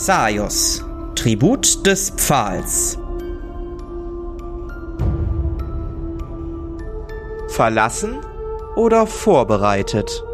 [0.00, 0.82] Zaios,
[1.14, 2.98] Tribut des Pfahls.
[7.48, 8.16] Verlassen
[8.76, 10.24] oder vorbereitet?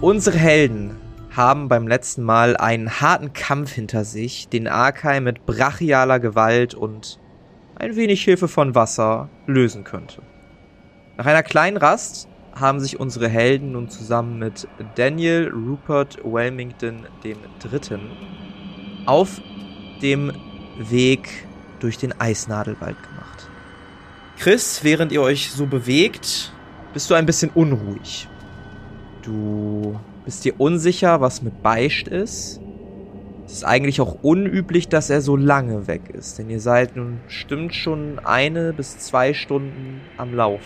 [0.00, 1.00] Unsere Helden
[1.34, 7.18] haben beim letzten Mal einen harten Kampf hinter sich, den Arkai mit brachialer Gewalt und
[7.74, 10.22] ein wenig Hilfe von Wasser lösen könnte.
[11.18, 17.98] Nach einer kleinen Rast haben sich unsere Helden nun zusammen mit Daniel Rupert Wilmington III.
[19.04, 19.40] auf
[20.00, 20.32] dem
[20.78, 21.28] Weg
[21.80, 23.50] durch den Eisnadelwald gemacht.
[24.38, 26.52] Chris, während ihr euch so bewegt,
[26.92, 28.28] bist du ein bisschen unruhig.
[29.22, 32.60] Du bist dir unsicher, was mit Beicht ist.
[33.44, 37.18] Es ist eigentlich auch unüblich, dass er so lange weg ist, denn ihr seid nun
[37.26, 40.60] stimmt schon eine bis zwei Stunden am Lauf.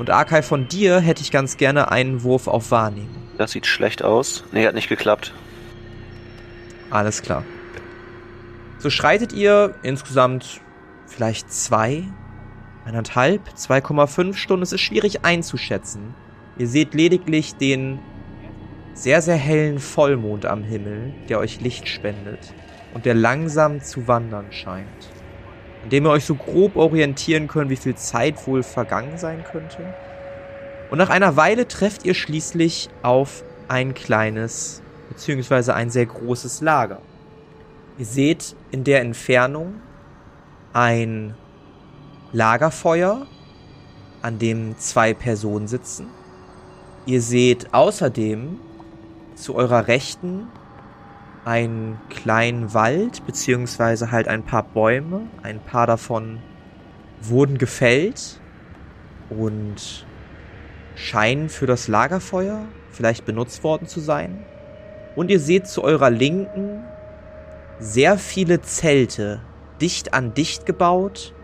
[0.00, 3.22] Und Arkai, von dir hätte ich ganz gerne einen Wurf auf Wahrnehmung.
[3.36, 4.44] Das sieht schlecht aus.
[4.50, 5.34] Nee, hat nicht geklappt.
[6.88, 7.44] Alles klar.
[8.78, 10.62] So schreitet ihr insgesamt
[11.06, 12.04] vielleicht zwei,
[12.86, 14.62] eineinhalb, 2,5 Stunden.
[14.62, 16.14] Es ist schwierig einzuschätzen.
[16.56, 17.98] Ihr seht lediglich den
[18.94, 22.54] sehr, sehr hellen Vollmond am Himmel, der euch Licht spendet
[22.94, 25.10] und der langsam zu wandern scheint.
[25.90, 29.92] Indem ihr euch so grob orientieren könnt, wie viel Zeit wohl vergangen sein könnte.
[30.88, 37.00] Und nach einer Weile trefft ihr schließlich auf ein kleines, beziehungsweise ein sehr großes Lager.
[37.98, 39.80] Ihr seht in der Entfernung
[40.72, 41.34] ein
[42.32, 43.26] Lagerfeuer,
[44.22, 46.06] an dem zwei Personen sitzen.
[47.04, 48.60] Ihr seht außerdem
[49.34, 50.46] zu eurer Rechten
[51.44, 55.22] einen kleinen Wald, beziehungsweise halt ein paar Bäume.
[55.42, 56.40] Ein paar davon
[57.20, 58.40] wurden gefällt
[59.30, 60.06] und
[60.94, 64.44] scheinen für das Lagerfeuer vielleicht benutzt worden zu sein.
[65.16, 66.84] Und ihr seht zu eurer Linken
[67.78, 69.40] sehr viele Zelte,
[69.80, 71.34] dicht an dicht gebaut,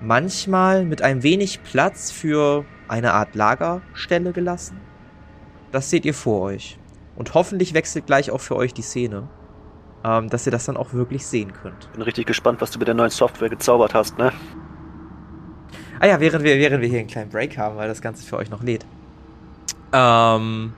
[0.00, 4.80] manchmal mit ein wenig Platz für eine Art Lagerstelle gelassen.
[5.72, 6.77] Das seht ihr vor euch.
[7.18, 9.28] Und hoffentlich wechselt gleich auch für euch die Szene,
[10.04, 11.90] ähm, dass ihr das dann auch wirklich sehen könnt.
[11.90, 14.32] Bin richtig gespannt, was du mit der neuen Software gezaubert hast, ne?
[15.98, 18.36] Ah ja, während wir, während wir hier einen kleinen Break haben, weil das Ganze für
[18.36, 18.86] euch noch lädt.
[19.92, 20.72] Ähm,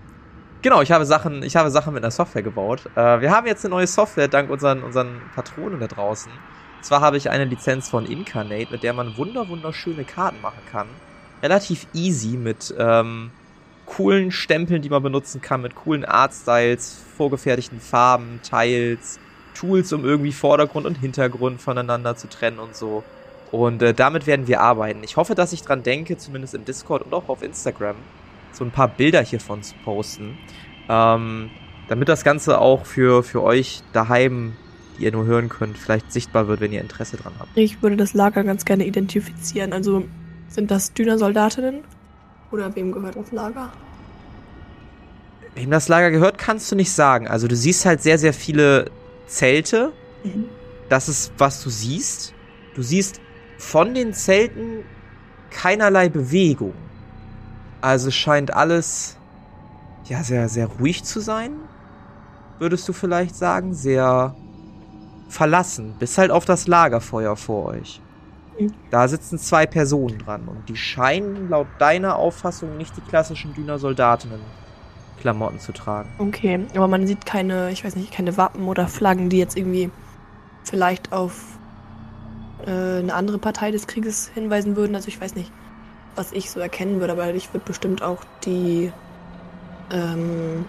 [0.62, 2.86] genau, ich habe Sachen, ich habe Sachen mit einer Software gebaut.
[2.96, 6.32] Äh, wir haben jetzt eine neue Software dank unseren, unseren Patronen da draußen.
[6.32, 10.62] Und zwar habe ich eine Lizenz von Incarnate, mit der man wunder wunderschöne Karten machen
[10.72, 10.86] kann.
[11.42, 13.30] Relativ easy mit ähm,
[13.90, 19.18] coolen Stempeln, die man benutzen kann, mit coolen Artstyles, vorgefertigten Farben, Tiles,
[19.54, 23.02] Tools, um irgendwie Vordergrund und Hintergrund voneinander zu trennen und so.
[23.50, 25.02] Und äh, damit werden wir arbeiten.
[25.02, 27.96] Ich hoffe, dass ich dran denke, zumindest im Discord und auch auf Instagram,
[28.52, 30.38] so ein paar Bilder hiervon zu posten.
[30.88, 31.50] Ähm,
[31.88, 34.52] damit das Ganze auch für, für euch daheim,
[34.98, 37.50] die ihr nur hören könnt, vielleicht sichtbar wird, wenn ihr Interesse dran habt.
[37.56, 39.72] Ich würde das Lager ganz gerne identifizieren.
[39.72, 40.04] Also
[40.46, 41.80] sind das Dünner-Soldatinnen?
[42.50, 43.70] Oder wem gehört das Lager?
[45.54, 47.28] Wem das Lager gehört, kannst du nicht sagen.
[47.28, 48.90] Also du siehst halt sehr, sehr viele
[49.26, 49.92] Zelte.
[50.24, 50.46] Mhm.
[50.88, 52.34] Das ist, was du siehst.
[52.74, 53.20] Du siehst
[53.58, 54.84] von den Zelten
[55.50, 56.74] keinerlei Bewegung.
[57.80, 59.16] Also scheint alles
[60.04, 61.52] ja sehr, sehr ruhig zu sein.
[62.58, 63.74] Würdest du vielleicht sagen?
[63.74, 64.34] Sehr
[65.28, 65.94] verlassen.
[65.98, 68.00] Bis halt auf das Lagerfeuer vor euch.
[68.90, 75.60] Da sitzen zwei Personen dran und die scheinen laut deiner Auffassung nicht die klassischen Düner-Soldatinnen-Klamotten
[75.60, 76.08] zu tragen.
[76.18, 79.90] Okay, aber man sieht keine, ich weiß nicht, keine Wappen oder Flaggen, die jetzt irgendwie
[80.64, 81.58] vielleicht auf
[82.66, 84.94] äh, eine andere Partei des Krieges hinweisen würden.
[84.94, 85.52] Also ich weiß nicht,
[86.16, 88.92] was ich so erkennen würde, aber ich würde bestimmt auch die
[89.92, 90.64] ähm,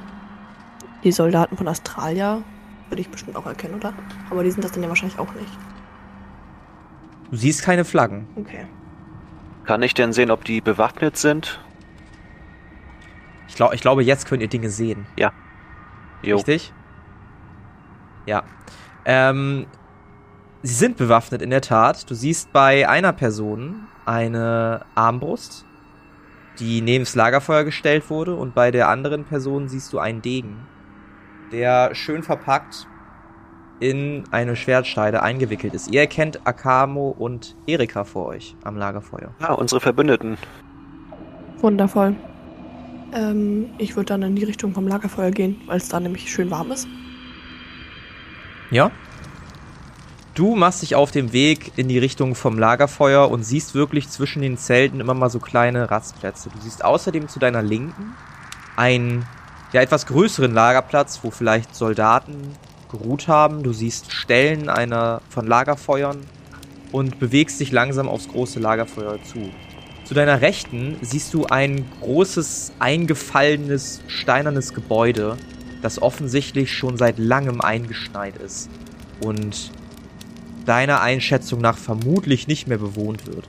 [1.04, 2.42] die Soldaten von Australia
[2.90, 3.94] würde ich bestimmt auch erkennen, oder?
[4.30, 5.52] Aber die sind das dann ja wahrscheinlich auch nicht.
[7.32, 8.28] Du siehst keine Flaggen.
[8.36, 8.68] Okay.
[9.66, 11.62] Kann ich denn sehen, ob die bewaffnet sind?
[13.48, 15.08] Ich, glaub, ich glaube, jetzt könnt ihr Dinge sehen.
[15.18, 15.32] Ja.
[16.22, 16.36] Jo.
[16.36, 16.74] Richtig?
[18.26, 18.44] Ja.
[19.06, 19.66] Ähm,
[20.62, 22.10] sie sind bewaffnet, in der Tat.
[22.10, 25.66] Du siehst bei einer Person eine Armbrust,
[26.60, 30.68] die neben das Lagerfeuer gestellt wurde, und bei der anderen Person siehst du einen Degen,
[31.52, 32.88] der schön verpackt
[33.82, 35.92] in eine Schwertscheide eingewickelt ist.
[35.92, 39.34] Ihr erkennt Akamo und Erika vor euch am Lagerfeuer.
[39.42, 40.38] Ah, unsere Verbündeten.
[41.58, 42.16] Wundervoll.
[43.14, 46.50] Ähm, ich würde dann in die Richtung vom Lagerfeuer gehen, weil es da nämlich schön
[46.50, 46.88] warm ist.
[48.70, 48.92] Ja?
[50.34, 54.42] du machst dich auf dem Weg in die Richtung vom Lagerfeuer und siehst wirklich zwischen
[54.42, 56.50] den Zelten immer mal so kleine Rastplätze.
[56.50, 58.16] Du siehst außerdem zu deiner Linken
[58.76, 59.26] einen
[59.74, 62.56] ja, etwas größeren Lagerplatz, wo vielleicht Soldaten
[62.92, 63.64] geruht haben.
[63.64, 66.20] Du siehst Stellen einer von Lagerfeuern
[66.92, 69.50] und bewegst dich langsam aufs große Lagerfeuer zu.
[70.04, 75.38] Zu deiner Rechten siehst du ein großes, eingefallenes, steinernes Gebäude,
[75.82, 78.70] das offensichtlich schon seit langem eingeschneit ist
[79.22, 79.72] und
[80.66, 83.48] deiner Einschätzung nach vermutlich nicht mehr bewohnt wird.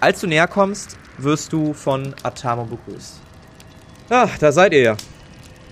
[0.00, 3.20] Als du näher kommst, wirst du von Atamo begrüßt.
[4.10, 4.96] Ah, da seid ihr ja.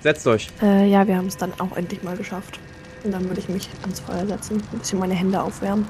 [0.02, 0.48] Setzt euch.
[0.62, 2.60] Äh, ja, wir haben es dann auch endlich mal geschafft.
[3.04, 5.86] Und dann würde ich mich ans Feuer setzen, ein bisschen meine Hände aufwärmen.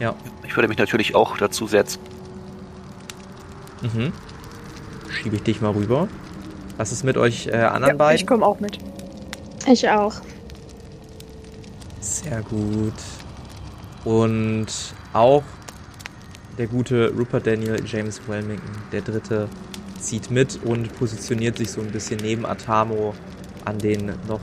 [0.00, 0.14] Ja.
[0.44, 2.00] Ich würde mich natürlich auch dazu setzen.
[3.82, 4.12] Mhm.
[5.10, 6.08] Schiebe ich dich mal rüber.
[6.76, 8.16] Was ist mit euch äh, anderen Ja, beiden?
[8.16, 8.78] ich komme auch mit.
[9.66, 10.14] Ich auch.
[12.00, 12.94] Sehr gut.
[14.04, 14.66] Und
[15.12, 15.42] auch
[16.58, 19.48] der gute Rupert Daniel James Wilmington, der dritte,
[20.06, 23.14] zieht mit und positioniert sich so ein bisschen neben Atamo
[23.64, 24.40] an den noch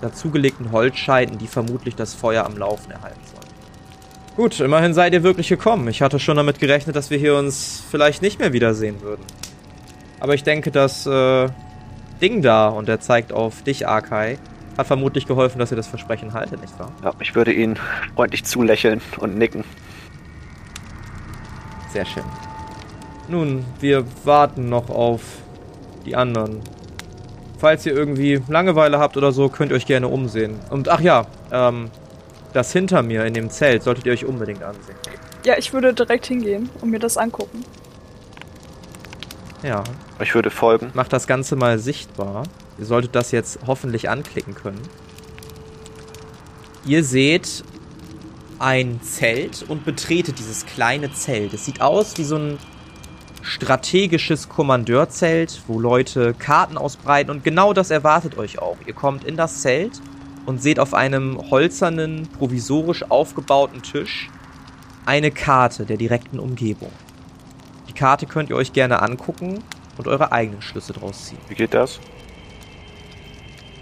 [0.00, 3.40] dazugelegten Holzscheiten, die vermutlich das Feuer am Laufen erhalten sollen.
[4.36, 5.88] Gut, immerhin seid ihr wirklich gekommen.
[5.88, 9.22] Ich hatte schon damit gerechnet, dass wir hier uns vielleicht nicht mehr wiedersehen würden.
[10.20, 11.48] Aber ich denke, das äh,
[12.20, 14.38] Ding da, und er zeigt auf dich, Arkai,
[14.78, 16.92] hat vermutlich geholfen, dass ihr das Versprechen haltet, nicht wahr?
[17.02, 17.78] Ja, ich würde ihn
[18.14, 19.64] freundlich zulächeln und nicken.
[21.92, 22.24] Sehr schön.
[23.30, 25.20] Nun, wir warten noch auf
[26.04, 26.60] die anderen.
[27.58, 30.58] Falls ihr irgendwie Langeweile habt oder so, könnt ihr euch gerne umsehen.
[30.70, 31.90] Und ach ja, ähm,
[32.52, 34.96] das hinter mir in dem Zelt solltet ihr euch unbedingt ansehen.
[35.44, 37.64] Ja, ich würde direkt hingehen und mir das angucken.
[39.62, 39.84] Ja,
[40.20, 40.90] Ich würde folgen.
[40.94, 42.42] macht das Ganze mal sichtbar.
[42.78, 44.80] Ihr solltet das jetzt hoffentlich anklicken können.
[46.86, 47.62] Ihr seht
[48.58, 51.52] ein Zelt und betretet dieses kleine Zelt.
[51.54, 52.58] Es sieht aus wie so ein
[53.42, 58.76] strategisches Kommandeurzelt, wo Leute Karten ausbreiten und genau das erwartet euch auch.
[58.86, 60.00] Ihr kommt in das Zelt
[60.46, 64.30] und seht auf einem holzernen, provisorisch aufgebauten Tisch
[65.06, 66.92] eine Karte der direkten Umgebung.
[67.88, 69.62] Die Karte könnt ihr euch gerne angucken
[69.98, 71.38] und eure eigenen Schlüsse draus ziehen.
[71.48, 71.98] Wie geht das?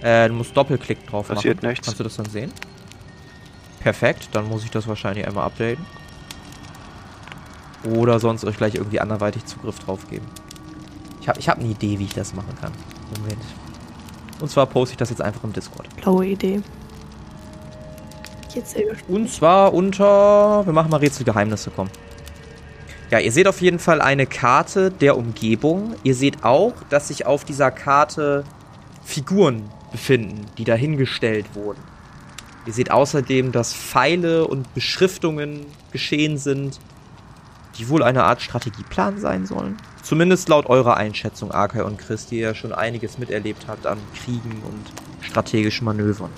[0.00, 1.70] Äh, du musst Doppelklick drauf Passiert machen.
[1.70, 1.86] nichts.
[1.86, 2.52] Kannst du das dann sehen?
[3.80, 5.84] Perfekt, dann muss ich das wahrscheinlich einmal updaten.
[7.84, 10.26] Oder sonst euch gleich irgendwie anderweitig Zugriff drauf geben.
[11.20, 12.72] Ich habe ich hab eine Idee, wie ich das machen kann.
[13.16, 13.42] Moment.
[14.40, 15.88] Und zwar poste ich das jetzt einfach im Discord.
[15.96, 16.60] Blaue Idee.
[18.54, 19.08] Jetzt sehr gespannt.
[19.08, 20.62] Und zwar unter.
[20.64, 21.88] Wir machen mal Rätselgeheimnisse, komm.
[23.10, 25.94] Ja, ihr seht auf jeden Fall eine Karte der Umgebung.
[26.02, 28.44] Ihr seht auch, dass sich auf dieser Karte
[29.04, 31.80] Figuren befinden, die dahingestellt wurden.
[32.66, 36.80] Ihr seht außerdem, dass Pfeile und Beschriftungen geschehen sind,
[37.78, 39.76] die wohl eine Art Strategieplan sein sollen.
[40.02, 43.98] Zumindest laut eurer Einschätzung, Arkay und Chris, die ihr ja schon einiges miterlebt habt an
[44.22, 46.30] Kriegen und strategischen Manövern.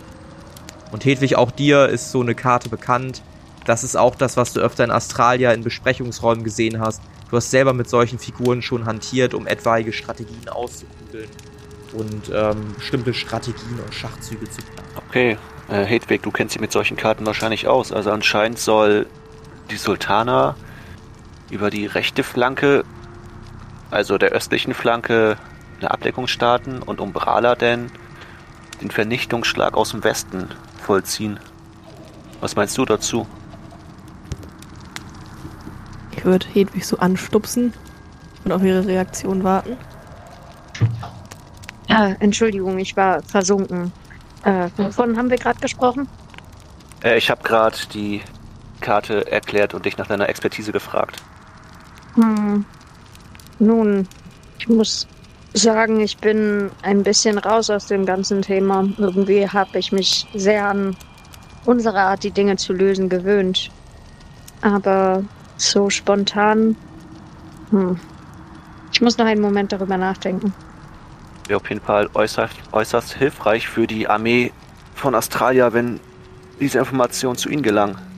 [0.93, 3.23] Und Hedwig, auch dir ist so eine Karte bekannt.
[3.65, 7.01] Das ist auch das, was du öfter in Australia in Besprechungsräumen gesehen hast.
[7.31, 11.29] Du hast selber mit solchen Figuren schon hantiert, um etwaige Strategien auszukugeln
[11.93, 14.89] und ähm, bestimmte Strategien und Schachzüge zu planen.
[15.09, 15.37] Okay,
[15.69, 17.93] äh, Hedwig, du kennst dich mit solchen Karten wahrscheinlich aus.
[17.93, 19.07] Also anscheinend soll
[19.71, 20.57] die Sultana
[21.51, 22.85] über die rechte Flanke,
[23.91, 25.37] also der östlichen Flanke,
[25.81, 27.91] eine Abdeckung starten und Umbrala denn
[28.81, 30.49] den Vernichtungsschlag aus dem Westen
[30.81, 31.39] vollziehen.
[32.41, 33.27] Was meinst du dazu?
[36.17, 37.73] Ich würde Hedwig so anstupsen
[38.45, 39.77] und auf ihre Reaktion warten.
[41.89, 43.93] Ah, Entschuldigung, ich war versunken.
[44.45, 46.09] Äh, wovon haben wir gerade gesprochen?
[47.03, 48.23] Äh, ich habe gerade die
[48.81, 51.23] Karte erklärt und dich nach deiner Expertise gefragt.
[52.15, 52.65] Hm.
[53.59, 54.09] Nun,
[54.59, 55.07] ich muss
[55.53, 58.89] sagen, ich bin ein bisschen raus aus dem ganzen Thema.
[58.99, 60.97] Irgendwie habe ich mich sehr an
[61.65, 63.71] unsere Art, die Dinge zu lösen, gewöhnt.
[64.63, 65.25] Aber
[65.57, 66.77] so spontan.
[67.71, 67.99] Hm.
[68.93, 70.53] Ich muss noch einen Moment darüber nachdenken.
[71.47, 74.53] Wäre auf jeden Fall äußerst, äußerst hilfreich für die Armee
[74.95, 76.01] von Australia, wenn
[76.61, 78.10] diese Informationen zu ihnen gelangen.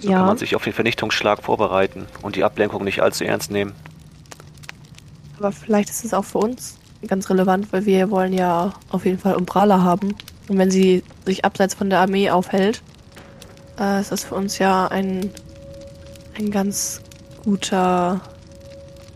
[0.00, 0.18] So Ja.
[0.18, 3.72] kann man sich auf den Vernichtungsschlag vorbereiten und die Ablenkung nicht allzu ernst nehmen.
[5.38, 9.18] Aber vielleicht ist es auch für uns ganz relevant, weil wir wollen ja auf jeden
[9.18, 10.14] Fall Umbrala haben.
[10.48, 12.82] Und wenn sie sich abseits von der Armee aufhält,
[13.78, 15.30] äh, ist das für uns ja ein,
[16.36, 17.00] ein ganz
[17.44, 18.20] guter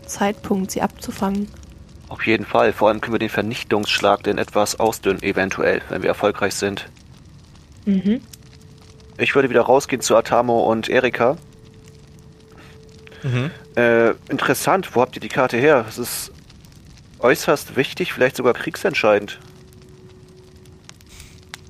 [0.05, 1.47] Zeitpunkt, sie abzufangen.
[2.09, 2.71] Auf jeden Fall.
[2.73, 6.89] Vor allem können wir den Vernichtungsschlag denn etwas ausdünnen, eventuell, wenn wir erfolgreich sind.
[7.85, 8.21] Mhm.
[9.17, 11.37] Ich würde wieder rausgehen zu Atamo und Erika.
[13.23, 13.51] Mhm.
[13.75, 15.85] Äh, interessant, wo habt ihr die Karte her?
[15.87, 16.31] Es ist
[17.19, 19.39] äußerst wichtig, vielleicht sogar kriegsentscheidend.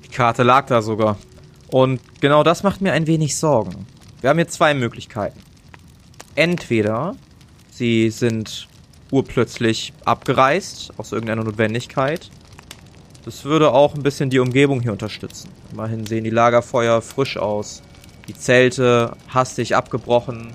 [0.04, 1.16] Die Karte lag da sogar.
[1.68, 3.86] Und genau das macht mir ein wenig Sorgen.
[4.20, 5.40] Wir haben hier zwei Möglichkeiten.
[6.34, 7.14] Entweder
[7.70, 8.68] sie sind
[9.10, 12.30] urplötzlich abgereist, aus irgendeiner Notwendigkeit.
[13.24, 15.48] Das würde auch ein bisschen die Umgebung hier unterstützen.
[15.72, 17.82] Immerhin sehen die Lagerfeuer frisch aus.
[18.28, 20.48] Die Zelte hastig abgebrochen,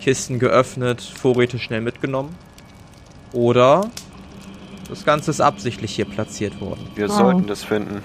[0.00, 2.34] Kisten geöffnet, Vorräte schnell mitgenommen.
[3.32, 3.90] Oder
[4.88, 6.88] das Ganze ist absichtlich hier platziert worden.
[6.94, 7.12] Wir Oh.
[7.12, 8.02] sollten das finden.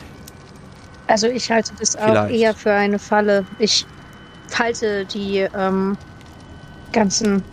[1.07, 2.35] Also ich halte das auch Vielleicht.
[2.35, 3.45] eher für eine Falle.
[3.59, 3.85] Ich
[4.57, 5.97] halte die ähm,
[6.91, 7.43] ganzen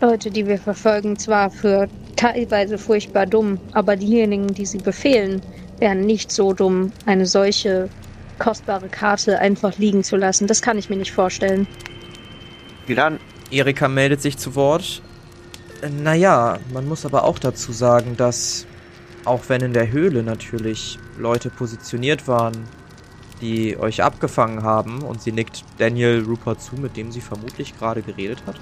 [0.00, 5.42] Leute, die wir verfolgen, zwar für teilweise furchtbar dumm, aber diejenigen, die sie befehlen,
[5.80, 7.88] wären nicht so dumm, eine solche
[8.38, 10.46] kostbare Karte einfach liegen zu lassen.
[10.46, 11.66] Das kann ich mir nicht vorstellen.
[12.86, 13.18] Milan,
[13.50, 15.02] Erika meldet sich zu Wort.
[15.82, 18.66] Äh, Naja, man muss aber auch dazu sagen, dass
[19.24, 22.54] auch wenn in der Höhle natürlich Leute positioniert waren,
[23.40, 28.02] die euch abgefangen haben, und sie nickt Daniel Rupert zu, mit dem sie vermutlich gerade
[28.02, 28.56] geredet hat,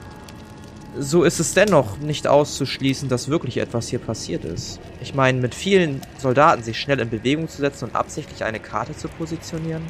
[0.99, 4.81] so ist es dennoch nicht auszuschließen, dass wirklich etwas hier passiert ist.
[5.01, 8.97] Ich meine, mit vielen Soldaten sich schnell in Bewegung zu setzen und absichtlich eine Karte
[8.97, 9.83] zu positionieren,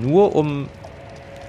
[0.00, 0.68] nur um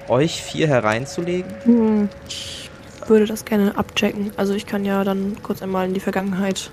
[0.08, 2.08] euch vier hereinzulegen, Hm.
[2.28, 2.68] Ich
[3.08, 4.30] würde das gerne abchecken.
[4.36, 6.70] Also ich kann ja dann kurz einmal in die Vergangenheit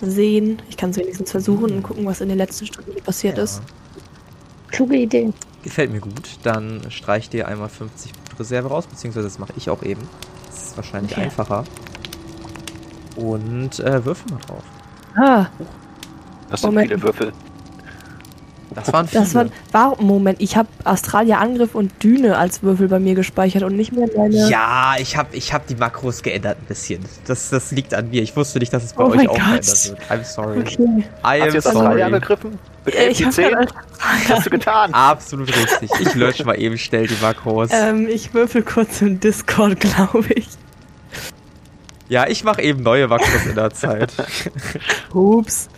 [0.00, 0.62] sehen.
[0.70, 3.44] Ich kann es wenigstens versuchen und gucken, was in den letzten Stunden passiert Ja.
[3.44, 3.62] ist.
[4.68, 5.32] Kluge Idee.
[5.62, 6.38] Gefällt mir gut.
[6.42, 10.02] Dann streich dir einmal 50 Reserve raus, beziehungsweise das mache ich auch eben.
[10.76, 11.22] Das ist wahrscheinlich Okay.
[11.22, 11.64] einfacher.
[13.16, 14.62] Und äh, würfel mal drauf.
[15.16, 15.46] Ah,
[16.50, 16.88] das sind Moment.
[16.90, 17.32] viele Würfel.
[18.74, 19.22] Das waren viele.
[19.22, 19.46] das war.
[19.72, 20.06] Warum?
[20.06, 24.06] Moment, ich habe Australia Angriff und Düne als Würfel bei mir gespeichert und nicht mehr
[24.14, 24.34] meine.
[24.50, 27.02] ja, ich habe ich hab die Makros geändert ein bisschen.
[27.26, 28.20] Das, das liegt an mir.
[28.22, 29.42] Ich wusste nicht, dass es bei Oh euch auch Gott.
[29.64, 30.10] verändert wird.
[30.10, 30.58] I'm sorry.
[30.58, 30.74] Okay.
[30.82, 32.02] I Hast du jetzt Australien sorry.
[32.02, 32.58] angegriffen?
[32.84, 33.54] Mit Äh, 11 Ich die habe 10?
[33.56, 33.74] halt,
[34.28, 34.92] Was hast du getan?
[34.92, 35.90] Absolut richtig.
[36.00, 37.70] Ich lösche mal eben schnell die Makros.
[37.72, 40.48] ähm, ich würfel kurz im Discord, glaube ich.
[42.08, 44.12] Ja, ich mache eben neue Makros in der Zeit.
[45.12, 45.68] Ups.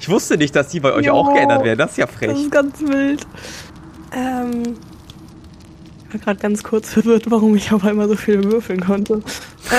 [0.00, 1.14] Ich wusste nicht, dass die bei euch Jo.
[1.14, 1.78] auch geändert werden.
[1.78, 2.30] Das ist ja Das frech.
[2.30, 3.26] ist ganz wild.
[4.14, 4.76] Ähm.
[6.08, 9.22] Ich war gerade ganz kurz verwirrt, warum ich auf einmal so viel würfeln konnte.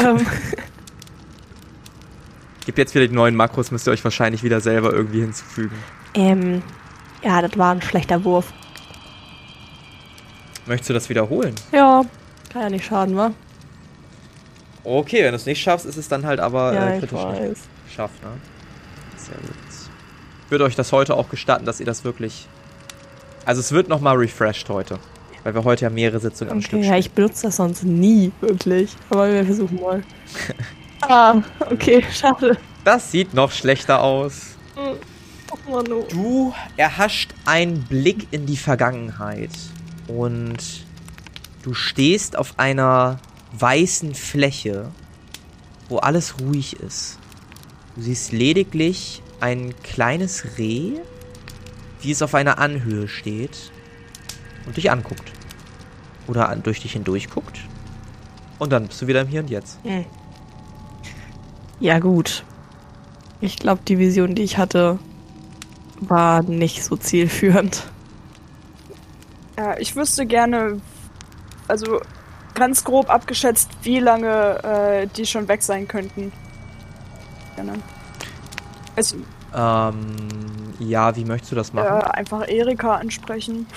[0.03, 0.25] ähm,
[2.65, 5.75] Gibt jetzt wieder die neuen Makros, müsst ihr euch wahrscheinlich wieder selber irgendwie hinzufügen.
[6.15, 6.61] ähm,
[7.21, 8.51] ja, das war ein schlechter Wurf.
[10.65, 11.53] Möchtest du das wiederholen?
[11.73, 12.03] Ja,
[12.51, 13.31] kann ja nicht schaden, wa?
[14.83, 17.59] Okay, wenn du es nicht schaffst, ist es dann halt aber ja, äh, ich kritisch
[17.87, 18.29] geschafft, ne?
[19.15, 19.53] Sehr gut.
[20.45, 22.47] Ich würde euch das heute auch gestatten, dass ihr das wirklich.
[23.45, 24.99] Also es wird nochmal refreshed heute.
[25.43, 28.31] Weil wir heute ja mehrere Sitzungen am Stück Okay, ja, ich benutze das sonst nie,
[28.39, 28.95] wirklich.
[29.09, 30.03] Aber wir versuchen mal.
[31.01, 32.57] ah, okay, schade.
[32.85, 34.55] Das sieht noch schlechter aus.
[34.75, 34.95] Oh.
[36.09, 39.51] Du erhascht einen Blick in die Vergangenheit
[40.07, 40.57] und
[41.61, 43.19] du stehst auf einer
[43.53, 44.91] weißen Fläche,
[45.89, 47.19] wo alles ruhig ist.
[47.95, 50.93] Du siehst lediglich ein kleines Reh,
[52.01, 53.71] wie es auf einer Anhöhe steht
[54.65, 55.31] und dich anguckt.
[56.27, 57.59] Oder an, durch dich hindurch guckt.
[58.59, 59.79] Und dann bist du wieder im Hier und Jetzt.
[61.79, 62.45] Ja, gut.
[63.41, 64.99] Ich glaube, die Vision, die ich hatte,
[65.99, 67.83] war nicht so zielführend.
[69.57, 70.81] Ja, ich wüsste gerne,
[71.67, 71.99] also
[72.53, 76.31] ganz grob abgeschätzt, wie lange äh, die schon weg sein könnten.
[77.55, 77.73] Gerne.
[78.95, 79.17] Also,
[79.55, 80.17] Ähm,
[80.79, 82.01] ja, wie möchtest du das äh, machen?
[82.01, 83.67] einfach Erika ansprechen.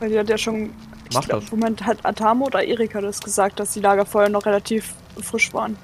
[0.00, 0.70] Weil die hat ja schon.
[1.08, 1.50] Ich Mach glaub, das.
[1.50, 5.76] Moment, hat Atamo oder Erika das gesagt, dass die Lagerfeuer noch relativ frisch waren?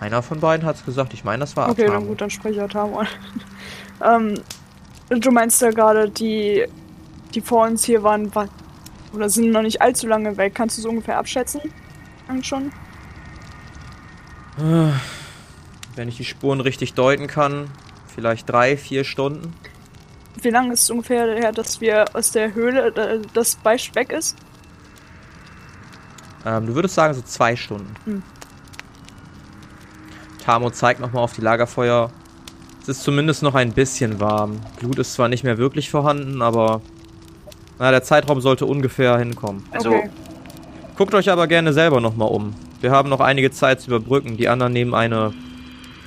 [0.00, 1.12] Einer von beiden hat es gesagt.
[1.14, 2.06] Ich meine, das war Okay, dann Atamo.
[2.06, 3.08] gut, dann spreche ich Atamo an.
[5.10, 6.66] ähm, du meinst ja gerade, die,
[7.34, 8.48] die vor uns hier waren, wa-
[9.12, 10.54] oder sind noch nicht allzu lange weg.
[10.54, 11.60] Kannst du so ungefähr abschätzen?
[12.42, 12.72] Schon?
[14.58, 14.92] Äh,
[15.96, 17.70] Wenn ich die Spuren richtig deuten kann,
[18.14, 19.54] vielleicht drei, vier Stunden.
[20.40, 24.12] Wie lange ist es ungefähr her, dass wir aus der Höhle, äh, das Beisch weg
[24.12, 24.36] ist?
[26.44, 27.94] Ähm, du würdest sagen, so zwei Stunden.
[28.04, 28.22] Hm.
[30.44, 32.10] Tamo zeigt nochmal auf die Lagerfeuer.
[32.82, 34.60] Es ist zumindest noch ein bisschen warm.
[34.80, 36.80] Glut ist zwar nicht mehr wirklich vorhanden, aber
[37.82, 39.64] na, der Zeitraum sollte ungefähr hinkommen.
[39.72, 40.08] Also, Okay.
[40.96, 42.54] Guckt euch aber gerne selber nochmal um.
[42.80, 44.36] Wir haben noch einige Zeit zu überbrücken.
[44.36, 45.32] Die anderen nehmen eine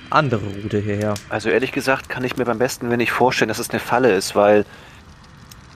[0.10, 1.16] andere Route hierher.
[1.30, 4.14] also ehrlich gesagt kann ich mir beim besten Willen nicht vorstellen, dass es eine Falle
[4.14, 4.64] ist, weil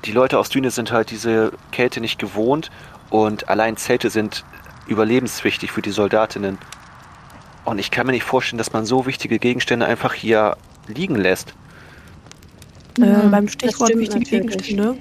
[0.06, 2.70] die Leute aus Düne sind halt diese Kälte nicht gewohnt
[3.10, 4.46] und allein Zelte sind
[4.88, 6.60] überlebenswichtig für die Soldatinnen.
[7.66, 10.56] Und ich kann mir nicht vorstellen, dass man so wichtige Gegenstände einfach hier
[10.88, 11.54] liegen lässt.
[13.02, 14.30] Äh, Ja, beim Stichwort wichtige natürlich.
[14.30, 14.96] Gegenstände.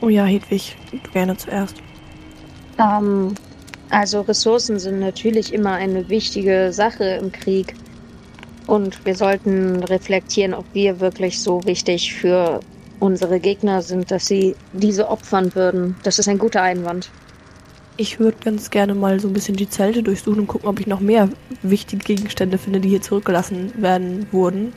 [0.00, 1.76] Oh ja, Hedwig, du gerne zuerst.
[2.78, 3.34] Ähm,
[3.90, 7.74] also Ressourcen sind natürlich immer eine wichtige Sache im Krieg.
[8.66, 12.60] Und wir sollten reflektieren, ob wir wirklich so wichtig für
[13.00, 15.96] unsere Gegner sind, dass sie diese opfern würden.
[16.02, 17.10] Das ist ein guter Einwand.
[17.96, 20.86] Ich würde ganz gerne mal so ein bisschen die Zelte durchsuchen und gucken, ob ich
[20.86, 21.28] noch mehr
[21.62, 24.72] wichtige Gegenstände finde, die hier zurückgelassen werden wurden.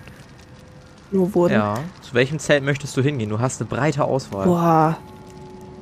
[1.12, 1.54] Nur wurden.
[1.54, 1.76] Ja.
[2.02, 3.30] Zu welchem Zelt möchtest du hingehen?
[3.30, 4.46] Du hast eine breite Auswahl.
[4.46, 4.98] Boah.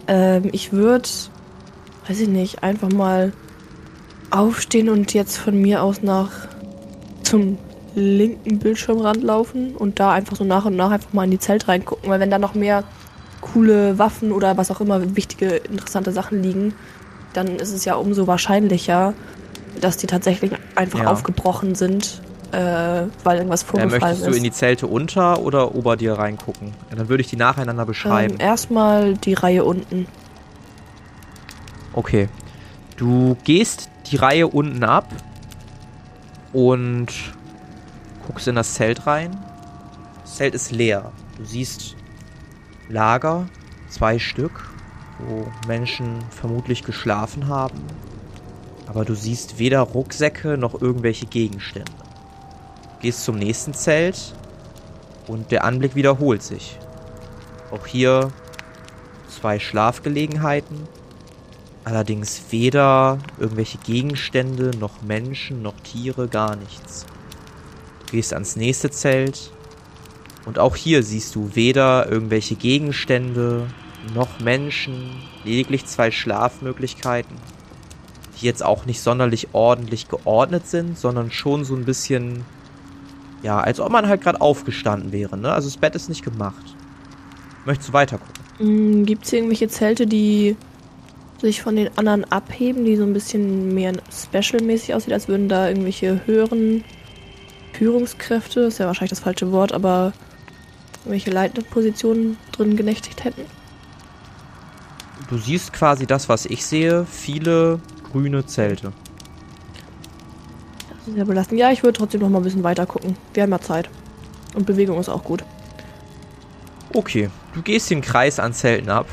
[0.07, 1.09] Ähm, ich würde,
[2.07, 3.33] weiß ich nicht, einfach mal
[4.29, 6.31] aufstehen und jetzt von mir aus nach
[7.23, 7.57] zum
[7.95, 11.67] linken Bildschirmrand laufen und da einfach so nach und nach einfach mal in die Zelt
[11.67, 12.83] reingucken, weil wenn da noch mehr
[13.41, 16.73] coole Waffen oder was auch immer wichtige, interessante Sachen liegen,
[17.33, 19.13] dann ist es ja umso wahrscheinlicher,
[19.81, 21.07] dass die tatsächlich einfach Ja.
[21.07, 22.21] aufgebrochen sind,
[22.55, 24.37] äh, weil irgendwas Äh, vorgefallen möchtest du ist.
[24.37, 26.73] in die Zelte unter oder ober dir reingucken?
[26.89, 28.35] Ja, dann würde ich die nacheinander beschreiben.
[28.35, 30.07] ähm, erstmal die Reihe unten.
[31.93, 32.29] Okay.
[32.97, 35.07] Du gehst die Reihe unten ab
[36.53, 37.07] und
[38.25, 39.35] guckst in das Zelt rein.
[40.23, 41.11] Das Zelt ist leer.
[41.37, 41.95] Du siehst
[42.87, 43.47] Lager,
[43.89, 44.69] zwei Stück,
[45.19, 47.79] wo Menschen vermutlich geschlafen haben.
[48.87, 51.91] Aber du siehst weder Rucksäcke noch irgendwelche Gegenstände.
[53.05, 54.33] Gehst zum nächsten Zelt
[55.27, 56.79] und der Anblick wiederholt sich.
[57.69, 58.31] Auch hier
[59.29, 60.87] zwei Schlafgelegenheiten.
[61.83, 67.05] Allerdings weder irgendwelche Gegenstände, noch Menschen, noch Tiere, gar nichts.
[68.07, 69.51] Du gehst ans nächste Zelt
[70.47, 73.67] und auch hier siehst du weder irgendwelche Gegenstände,
[74.15, 75.11] noch Menschen,
[75.43, 77.37] lediglich zwei Schlafmöglichkeiten,
[78.41, 82.43] die jetzt auch nicht sonderlich ordentlich geordnet sind, sondern schon so ein bisschen,
[83.45, 85.51] ja, als ob man halt gerade aufgestanden wäre, ne?
[85.51, 86.75] Also das Bett ist nicht gemacht.
[87.63, 89.05] Möchtest du weiter gucken?
[89.05, 90.55] Gibt es irgendwelche Zelte, die
[91.39, 95.67] sich von den anderen abheben, die so ein bisschen mehr special-mäßig aussieht, als würden da
[95.67, 96.83] irgendwelche höheren
[97.73, 100.13] Führungskräfte, ist ja wahrscheinlich das falsche Wort, aber
[101.03, 103.41] irgendwelche leitenden Positionen drin genächtigt hätten?
[105.29, 107.79] Du siehst quasi das, was ich sehe, viele
[108.11, 108.91] grüne Zelte.
[111.07, 111.59] Ja belastend.
[111.59, 113.15] Ja, ich würde trotzdem noch mal ein bisschen weiter gucken.
[113.33, 113.89] Wir haben ja Zeit.
[114.55, 115.43] Und Bewegung ist auch gut.
[116.93, 119.07] Okay, du gehst den Kreis an Zelten ab.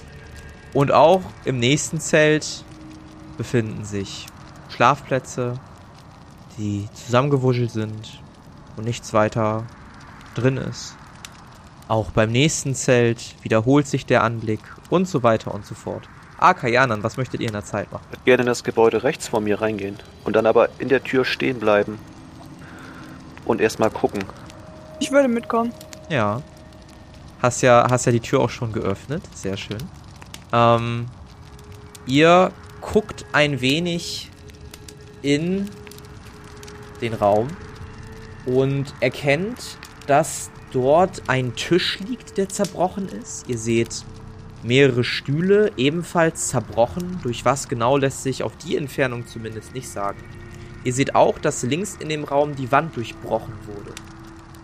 [0.72, 2.64] Und auch im nächsten Zelt
[3.36, 4.26] befinden sich
[4.70, 5.58] Schlafplätze,
[6.56, 8.20] die zusammengewuschelt sind
[8.76, 9.66] und nichts weiter
[10.34, 10.96] drin ist.
[11.88, 16.08] Auch beim nächsten Zelt wiederholt sich der Anblick und so weiter und so fort.
[16.42, 18.02] Ah, Kajanan, was möchtet ihr in der Zeit machen?
[18.10, 21.04] Ich würde gerne in das Gebäude rechts von mir reingehen und dann aber in der
[21.04, 22.00] Tür stehen bleiben
[23.44, 24.24] und erstmal gucken.
[24.98, 25.72] Ich würde mitkommen.
[26.08, 26.42] Ja.
[27.40, 29.22] Hast ja, hast ja die Tür auch schon geöffnet.
[29.32, 29.78] Sehr schön.
[30.52, 31.06] Ähm,
[32.06, 32.50] ihr
[32.80, 34.28] guckt ein wenig
[35.22, 35.70] in
[37.00, 37.46] den Raum
[38.46, 39.78] und erkennt,
[40.08, 43.48] dass dort ein Tisch liegt, der zerbrochen ist.
[43.48, 44.04] Ihr seht
[44.62, 47.20] mehrere Stühle, ebenfalls zerbrochen.
[47.22, 50.18] Durch was genau lässt sich auf die Entfernung zumindest nicht sagen.
[50.84, 53.92] Ihr seht auch, dass links in dem Raum die Wand durchbrochen wurde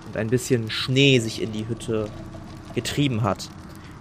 [0.06, 2.08] und ein bisschen Schnee sich in die Hütte
[2.74, 3.48] getrieben hat.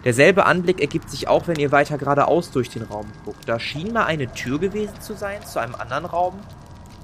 [0.04, 3.48] Derselbe Anblick ergibt sich auch, wenn ihr weiter geradeaus durch den Raum guckt.
[3.48, 6.36] Da schien mal eine Tür gewesen zu sein zu einem anderen Raum.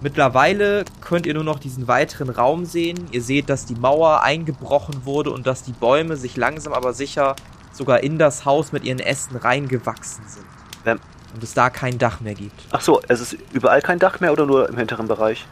[0.01, 3.08] Mittlerweile könnt ihr nur noch diesen weiteren Raum sehen.
[3.12, 7.36] Ihr seht, dass die Mauer eingebrochen wurde und dass die Bäume sich langsam aber sicher
[7.73, 10.45] sogar in das Haus mit ihren Ästen reingewachsen sind.
[10.86, 10.99] Ähm.
[11.33, 12.62] Und es da kein Dach mehr gibt.
[12.71, 15.45] Ach so, es ist überall kein Dach mehr oder nur im hinteren Bereich?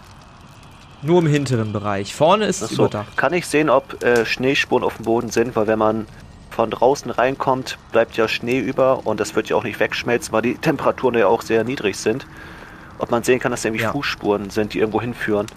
[1.01, 2.13] Nur im hinteren Bereich.
[2.13, 3.17] Vorne ist Ach es so, überdacht.
[3.17, 6.05] kann ich sehen, ob äh, Schneespuren auf dem Boden sind, weil wenn man
[6.51, 10.43] von draußen reinkommt, bleibt ja Schnee über und das wird ja auch nicht wegschmelzen, weil
[10.43, 12.27] die Temperaturen ja auch sehr niedrig sind.
[12.99, 13.91] Ob man sehen kann, dass da irgendwie Ja.
[13.91, 15.47] Fußspuren sind, die irgendwo hinführen.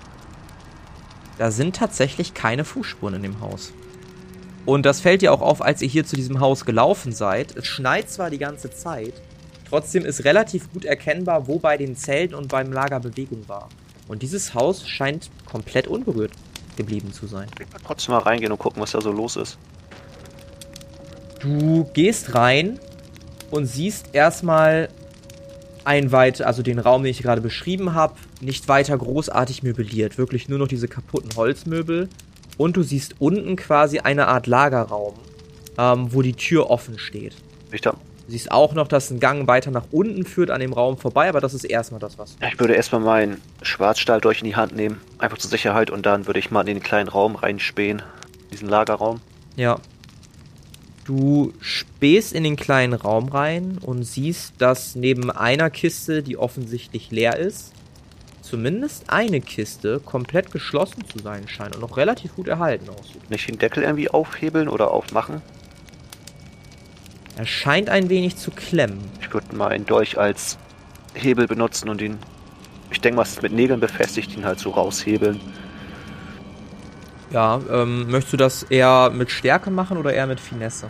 [1.37, 3.75] Da sind tatsächlich keine Fußspuren in dem Haus.
[4.67, 7.57] Und das fällt dir auch auf, als ihr hier zu diesem Haus gelaufen seid.
[7.57, 9.15] Es schneit zwar die ganze Zeit,
[9.69, 13.69] trotzdem ist relativ gut erkennbar, wo bei den Zelten und beim Lager Bewegung war.
[14.09, 16.33] Und dieses Haus scheint komplett unberührt
[16.77, 17.47] geblieben zu sein.
[17.55, 19.59] Ich will trotzdem mal reingehen und gucken, was da so los ist.
[21.41, 22.81] Du gehst rein
[23.51, 24.89] und siehst erstmal
[25.85, 30.19] ein weit, also den Raum, den ich gerade beschrieben habe, nicht weiter großartig möbliert.
[30.19, 32.09] Wirklich nur noch diese kaputten Holzmöbel.
[32.57, 35.15] Und du siehst unten quasi eine Art Lagerraum,
[35.79, 37.35] ähm, wo die Tür offen steht.
[37.73, 37.95] Ich, da,
[38.27, 41.29] Du siehst auch noch, dass ein Gang weiter nach unten führt an dem Raum vorbei,
[41.29, 42.37] aber das ist erstmal das, was.
[42.41, 46.27] ich würde erstmal meinen Schwarzstahl durch in die Hand nehmen, einfach zur Sicherheit, und dann
[46.27, 48.03] würde ich mal in den kleinen Raum reinspähen.
[48.51, 49.21] Diesen Lagerraum.
[49.57, 49.79] Ja.
[51.05, 57.11] Du spähst in den kleinen Raum rein und siehst, dass neben einer Kiste, die offensichtlich
[57.11, 57.73] leer ist,
[58.45, 63.31] zumindest eine Kiste komplett geschlossen zu sein scheint und noch relativ gut erhalten aussieht.
[63.31, 65.41] Nicht den Deckel irgendwie aufhebeln oder aufmachen.
[67.37, 69.01] Er scheint ein wenig zu klemmen.
[69.21, 70.59] Ich würde mal einen Dolch als
[71.15, 72.19] Hebel benutzen und ihn.
[72.91, 75.41] Ich denke mal, es ist mit Nägeln befestigt, ihn halt so raushebeln.
[77.31, 80.89] Ja, ähm, möchtest du das eher mit Stärke machen oder eher mit Finesse?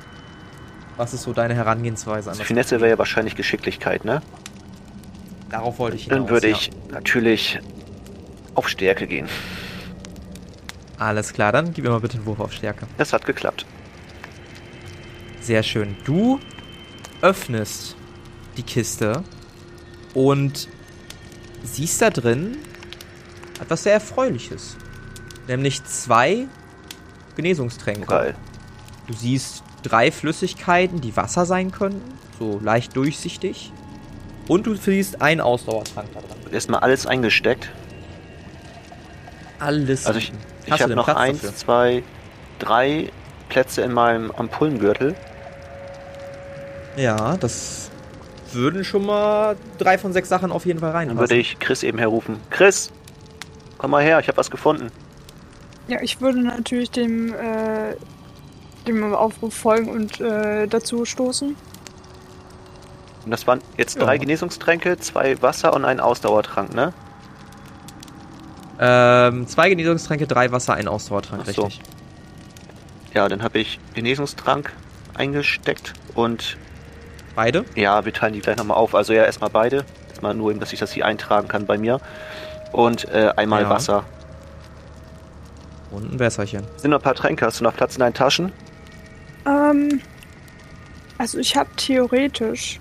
[0.96, 4.20] Was ist so deine Herangehensweise an das Finesse wäre ja wahrscheinlich Geschicklichkeit, ne?
[5.50, 6.18] Darauf wollte ich hinaus.
[6.18, 6.56] Dann würde ja.
[6.56, 7.58] ich natürlich
[8.54, 9.28] auf Stärke gehen.
[10.98, 12.86] Alles klar, dann gib mir mal bitte einen Wurf auf Stärke.
[12.98, 13.66] Das hat geklappt.
[15.40, 15.96] Sehr schön.
[16.04, 16.40] Du
[17.20, 17.96] öffnest
[18.56, 19.22] die Kiste
[20.14, 20.68] und
[21.62, 22.56] siehst da drin
[23.60, 24.76] etwas sehr Erfreuliches.
[25.48, 26.46] Nämlich zwei
[27.36, 28.06] Genesungstränke.
[28.06, 28.34] Geil.
[29.06, 32.02] Du siehst drei Flüssigkeiten, die Wasser sein könnten,
[32.38, 33.72] so leicht durchsichtig.
[34.48, 36.52] Und du siehst einen Ausdauertrank da dran.
[36.52, 37.70] Erstmal alles eingesteckt.
[39.58, 40.06] Alles.
[40.06, 40.32] Also ich,
[40.66, 41.56] ich Hast du habe noch Platz eins, dafür?
[41.56, 42.02] zwei,
[42.58, 43.10] drei
[43.48, 45.14] Plätze in meinem Ampullengürtel.
[46.96, 47.90] Ja, das
[48.52, 51.20] würden schon mal drei von sechs Sachen auf jeden Fall Dann reinpassen.
[51.20, 52.36] würde ich Chris eben herrufen.
[52.50, 52.90] Chris,
[53.78, 54.90] komm mal her, ich habe was gefunden.
[55.88, 57.96] Ja, ich würde natürlich dem, äh,
[58.86, 61.56] dem Aufruf folgen und äh, dazu stoßen.
[63.24, 64.04] Und das waren jetzt Ja.
[64.04, 66.92] drei Genesungstränke, zwei Wasser und ein Ausdauertrank, ne?
[68.78, 71.62] Ähm, zwei Genesungstränke, drei Wasser, ein Ausdauertrank, Ach so.
[71.64, 71.80] richtig.
[73.14, 74.72] Ja, dann habe ich Genesungstrank
[75.14, 76.56] eingesteckt und
[77.36, 77.64] Beide?
[77.76, 78.94] ja, wir teilen die gleich nochmal auf.
[78.94, 79.84] Also ja, erstmal beide.
[80.10, 82.00] Erstmal nur eben, dass ich das hier eintragen kann bei mir.
[82.72, 83.70] Und äh, einmal Ja.
[83.70, 84.04] Wasser.
[85.92, 86.64] Und ein Wässerchen.
[86.76, 87.46] Sind noch ein paar Tränke?
[87.46, 88.50] Hast du noch Platz in deinen Taschen?
[89.46, 90.00] Ähm,
[91.18, 92.80] also ich habe theoretisch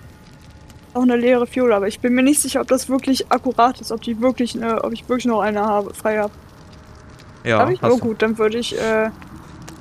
[0.96, 3.92] auch eine leere Fiole, aber ich bin mir nicht sicher, ob das wirklich akkurat ist,
[3.92, 6.34] ob die wirklich eine, ob ich wirklich noch eine habe, frei habe.
[7.44, 7.82] Ja, Hab ich?
[7.82, 9.10] hast Oh gut, dann würde ich, äh,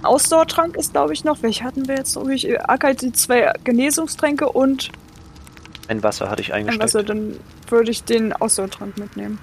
[0.02, 1.42] Ausdauertrank ist glaube ich noch.
[1.42, 2.14] Welche hatten wir jetzt?
[2.14, 4.90] Glaube ich, Acker die zwei Genesungstränke und
[5.88, 6.82] Ein Wasser hatte ich ein eingesteckt.
[6.84, 7.02] Wasser.
[7.04, 7.36] Dann
[7.68, 9.38] würde ich den Ausdauertrank mitnehmen.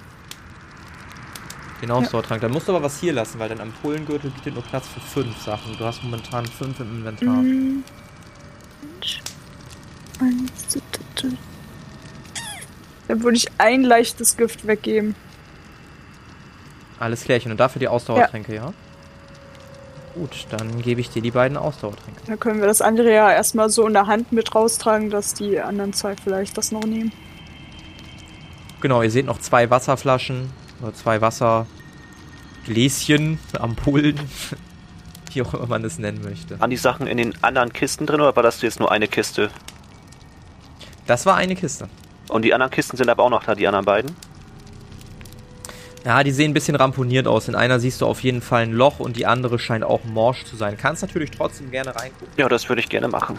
[1.80, 2.42] Den Ausdauertrank.
[2.42, 5.40] Dann musst du aber was hier lassen, weil dein Ampullengürtel bietet nur Platz für fünf
[5.42, 5.76] Sachen.
[5.78, 7.38] Du hast momentan fünf im Inventar.
[10.20, 10.78] Eins,
[11.14, 11.28] drei.
[13.10, 15.16] Dann würde ich ein leichtes Gift weggeben.
[17.00, 17.50] Alles klärchen.
[17.50, 18.72] Und dafür die Ausdauertränke, ja?
[20.14, 22.20] Gut, dann gebe ich dir die beiden Ausdauertränke.
[22.28, 25.58] Dann können wir das andere ja erstmal so in der Hand mit raustragen, dass die
[25.58, 27.10] anderen zwei vielleicht das noch nehmen.
[28.80, 30.48] Genau, ihr seht noch zwei Wasserflaschen
[30.80, 34.20] oder zwei Wassergläschen, Ampullen,
[35.32, 36.60] wie auch immer man es nennen möchte.
[36.60, 39.50] Waren die Sachen in den anderen Kisten drin oder war das jetzt nur eine Kiste?
[41.08, 41.88] Das war eine Kiste.
[42.30, 44.14] Und die anderen Kisten sind aber auch noch da, die anderen beiden?
[46.04, 47.48] Ja, die sehen ein bisschen ramponiert aus.
[47.48, 50.44] In einer siehst du auf jeden Fall ein Loch und die andere scheint auch morsch
[50.44, 50.78] zu sein.
[50.78, 52.28] Kannst natürlich trotzdem gerne reingucken.
[52.36, 53.36] Ja, das würde ich gerne machen.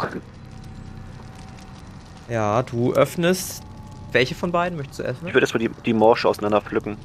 [2.30, 3.63] Ja, du öffnest.
[4.12, 5.30] Welche von beiden möchtest du öffnen?
[5.30, 6.97] Ich würde erstmal die, die Morsche auseinander pflücken.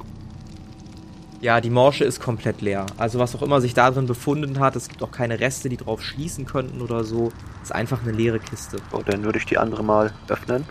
[1.39, 2.85] Ja, die Morsche ist komplett leer.
[2.97, 5.77] Also was auch immer sich da drin befunden hat, es gibt auch keine Reste, die
[5.77, 7.31] drauf schließen könnten oder so.
[7.63, 8.77] Ist einfach eine leere Kiste.
[8.91, 10.65] So, dann würde ich die andere mal öffnen.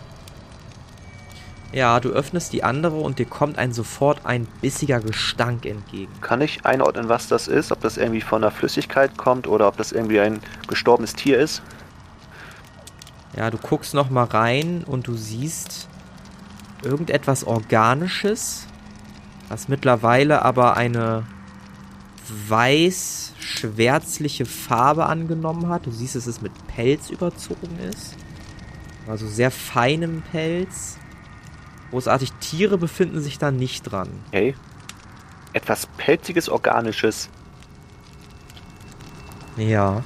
[1.72, 6.12] Ja, du öffnest die andere und dir kommt ein sofort ein bissiger Gestank entgegen.
[6.20, 7.72] Kann ich einordnen, was das ist?
[7.72, 11.62] Ob das irgendwie von der Flüssigkeit kommt oder ob das irgendwie ein gestorbenes Tier ist?
[13.36, 15.88] Ja, du guckst noch mal rein und du siehst
[16.82, 18.66] irgendetwas Organisches,
[19.48, 21.24] was mittlerweile aber eine
[22.48, 25.86] weiß-schwärzliche Farbe angenommen hat.
[25.86, 28.14] Du siehst, dass es mit Pelz überzogen ist.
[29.06, 30.98] Also sehr feinem Pelz.
[31.90, 34.08] Großartig Tiere befinden sich da nicht dran.
[34.28, 34.54] Okay.
[35.52, 37.28] Etwas pelziges, organisches.
[39.56, 40.02] Ja.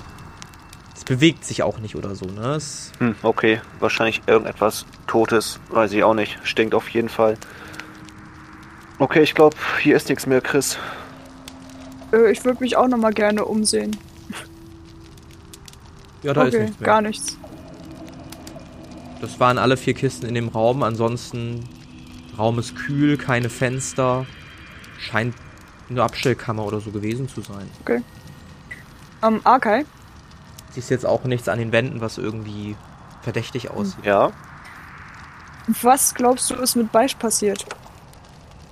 [0.95, 2.55] Es bewegt sich auch nicht oder so, ne?
[2.55, 3.61] Es, Hm, okay.
[3.81, 5.59] Wahrscheinlich irgendetwas Totes.
[5.71, 6.39] Weiß ich auch nicht.
[6.45, 7.37] Stinkt auf jeden Fall.
[8.99, 10.79] Okay, ich glaube, hier ist nichts mehr, Chris.
[12.13, 13.97] Äh, ich würde mich auch nochmal gerne umsehen.
[16.23, 16.87] ja, da ist okay, nichts mehr.
[16.87, 17.39] gar nichts.
[19.21, 20.83] Das waren alle vier Kisten in dem Raum.
[20.83, 21.69] Ansonsten,
[22.39, 24.27] Raum ist kühl, keine Fenster.
[24.99, 25.35] Scheint
[25.89, 27.69] eine Abstellkammer oder so gewesen zu sein.
[29.23, 29.85] Ähm, Arkai,
[30.71, 32.77] Siehst jetzt auch nichts an den Wänden, was irgendwie
[33.23, 34.05] verdächtig aussieht.
[34.05, 34.31] Ja,
[35.83, 37.67] Was glaubst du, ist mit Beisch passiert?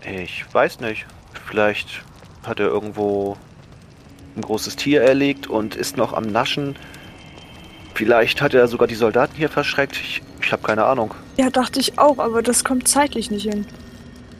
[0.04, 1.06] ich weiß nicht.
[1.46, 2.04] Vielleicht
[2.46, 3.36] hat er irgendwo
[4.36, 6.76] ein großes Tier erlegt und ist noch am Naschen.
[7.98, 9.96] Vielleicht hat er sogar die Soldaten hier verschreckt.
[9.96, 11.12] Ich, ich habe keine Ahnung.
[11.36, 13.66] Ja, dachte ich auch, aber das kommt zeitlich nicht hin.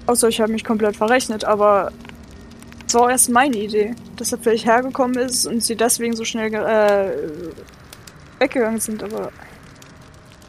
[0.06, 1.90] Außer ich habe mich komplett verrechnet, aber
[2.86, 6.54] es war erst meine Idee, dass er vielleicht hergekommen ist und sie deswegen so schnell
[6.54, 7.10] äh,
[8.40, 9.32] weggegangen sind, aber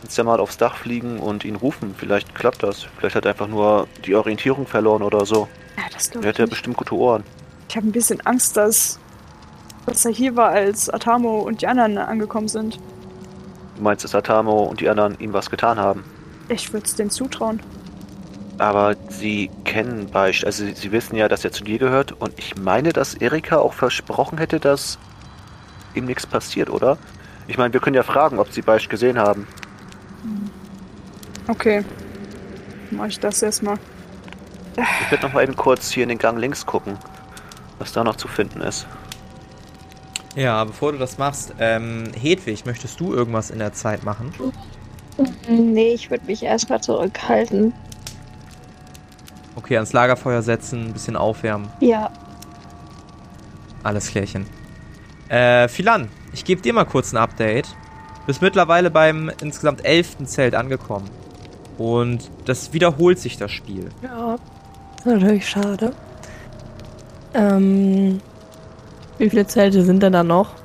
[0.03, 1.95] Jetzt ja mal aufs Dach fliegen und ihn rufen.
[1.97, 2.85] Vielleicht klappt das.
[2.99, 5.47] Vielleicht hat er einfach nur die Orientierung verloren oder so.
[5.77, 6.49] ja, das Er glaube hat ich ja nicht.
[6.51, 7.23] bestimmt gute Ohren.
[7.69, 8.99] Ich habe ein bisschen Angst, dass,
[9.87, 12.79] dass er hier war, als Atamo und die anderen angekommen sind.
[13.79, 16.03] Du meinst, dass Atamo und die anderen ihm was getan haben.
[16.49, 17.61] Ich würde es denen zutrauen.
[18.57, 22.11] Aber sie kennen Beisch, also sie, sie wissen ja, dass er zu dir gehört.
[22.11, 24.99] Und ich meine, dass Erika auch versprochen hätte, dass
[25.93, 26.97] ihm nichts passiert, oder?
[27.47, 29.47] Ich meine, wir können ja fragen, ob sie Beisch gesehen haben.
[31.47, 31.85] Okay.
[32.91, 33.77] Mach ich das erstmal.
[34.75, 36.97] Ich werde noch mal eben kurz hier in den Gang links gucken,
[37.77, 38.87] was da noch zu finden ist.
[40.35, 44.31] Ja, bevor du das machst, ähm, Hedwig, möchtest du irgendwas in der Zeit machen?
[45.49, 47.73] Nee, ich würde mich erstmal zurückhalten.
[49.55, 51.67] Okay, ans Lagerfeuer setzen, ein bisschen aufwärmen.
[51.81, 52.09] Ja,
[53.83, 54.45] Alles klärchen.
[55.29, 57.67] Äh, Philan, ich gebe dir mal kurz ein Update.
[58.27, 61.09] Bist mittlerweile beim insgesamt elften Zelt angekommen.
[61.77, 63.89] Und das wiederholt sich das Spiel.
[64.03, 64.35] Ja,
[64.97, 65.93] ist natürlich schade.
[67.33, 68.21] Ähm,
[69.19, 70.55] wie viele Zelte sind denn da noch?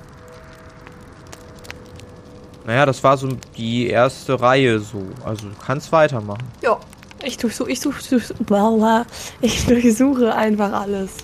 [2.65, 5.03] Naja, das war so die erste Reihe so.
[5.25, 6.45] Also du kannst weitermachen.
[6.63, 6.79] Ja.
[7.23, 9.07] Ich durchsuche, ich suche, ich, bla,
[9.41, 11.17] ich durchsuche einfach alles.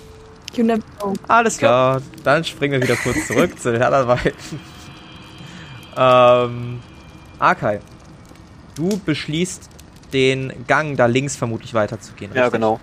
[1.27, 4.33] Alles klar, dann springen wir wieder kurz zurück zu den anderen beiden.
[5.95, 6.79] Ähm,
[7.39, 7.79] Arkai,
[8.75, 9.69] du beschließt,
[10.11, 12.31] den Gang da links vermutlich weiterzugehen.
[12.33, 12.59] Ja, richtig?
[12.59, 12.79] genau.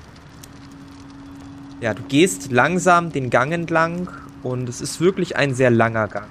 [1.80, 4.08] Ja, du gehst langsam den Gang entlang
[4.48, 6.26] und es ist wirklich ein sehr langer Gang.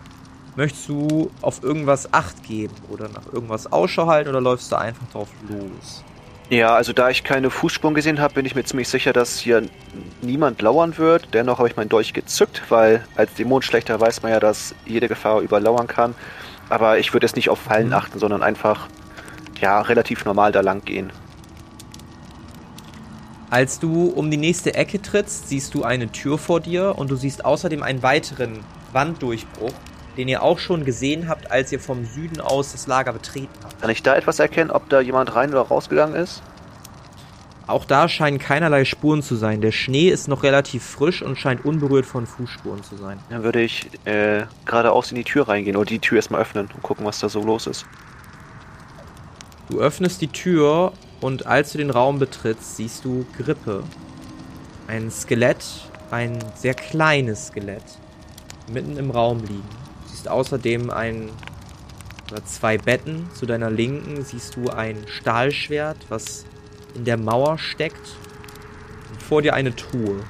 [0.56, 5.06] Möchtest du auf irgendwas Acht geben oder nach irgendwas Ausschau halten oder läufst du einfach
[5.12, 6.04] drauf los?
[6.50, 9.64] Ja, also da ich keine Fußspuren gesehen habe, bin ich mir ziemlich sicher, dass hier
[10.22, 11.28] niemand lauern wird.
[11.34, 15.42] Dennoch habe ich meinen Dolch gezückt, weil als Dämonenschlechter weiß man ja, dass jede Gefahr
[15.42, 16.16] überlauern kann.
[16.70, 17.94] Aber ich würde jetzt nicht auf Fallen Mhm.
[17.94, 18.88] achten, sondern einfach
[19.60, 21.12] ja relativ normal da lang gehen.
[23.50, 27.16] Als du um die nächste Ecke trittst, siehst du eine Tür vor dir und du
[27.16, 28.60] siehst außerdem einen weiteren
[28.92, 29.72] Wanddurchbruch,
[30.18, 33.80] den ihr auch schon gesehen habt, als ihr vom Süden aus das Lager betreten habt.
[33.80, 36.44] Kann ich da etwas erkennen, ob da jemand rein oder rausgegangen ist?
[37.68, 39.62] Auch da scheinen keinerlei Spuren zu sein.
[39.62, 43.20] Der Schnee ist noch relativ frisch und scheint unberührt von Fußspuren zu sein.
[43.30, 46.84] Dann würde ich äh, geradeaus in die Tür reingehen oder die Tür erstmal öffnen und
[46.84, 47.86] gucken, was da so los ist.
[49.70, 53.84] Du öffnest die Tür und als du den Raum betrittst, siehst du Grippe.
[54.88, 55.66] Ein Skelett,
[56.12, 57.84] ein sehr kleines Skelett,
[58.72, 59.68] mitten im Raum liegen.
[60.04, 61.30] Du siehst außerdem ein
[62.32, 63.30] oder zwei Betten.
[63.34, 66.46] Zu deiner Linken siehst du ein Stahlschwert, was
[66.96, 68.16] in der Mauer steckt.
[69.12, 70.24] Und vor dir eine Truhe.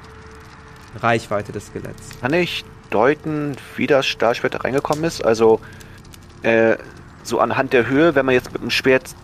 [0.96, 2.18] Reichweite des Skeletts.
[2.20, 5.24] Kann ich deuten, wie das Stahlschwert da reingekommen ist?
[5.24, 5.60] Also,
[6.42, 6.76] äh,
[7.22, 9.14] so anhand der Höhe, wenn man jetzt mit dem Schwert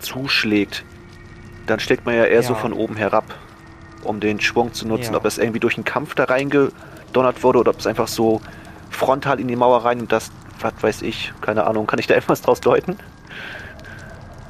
[0.00, 0.84] zuschlägt,
[1.66, 2.58] dann schlägt man ja eher so Ja.
[2.58, 3.24] von oben herab,
[4.02, 5.12] um den Schwung zu nutzen.
[5.12, 5.16] Ja.
[5.18, 8.40] Ob das irgendwie durch einen Kampf da reingedonnert wurde oder ob es einfach so
[8.90, 11.86] frontal in die Mauer rein und das, was weiß ich, keine Ahnung.
[11.86, 12.96] Kann ich da etwas draus deuten?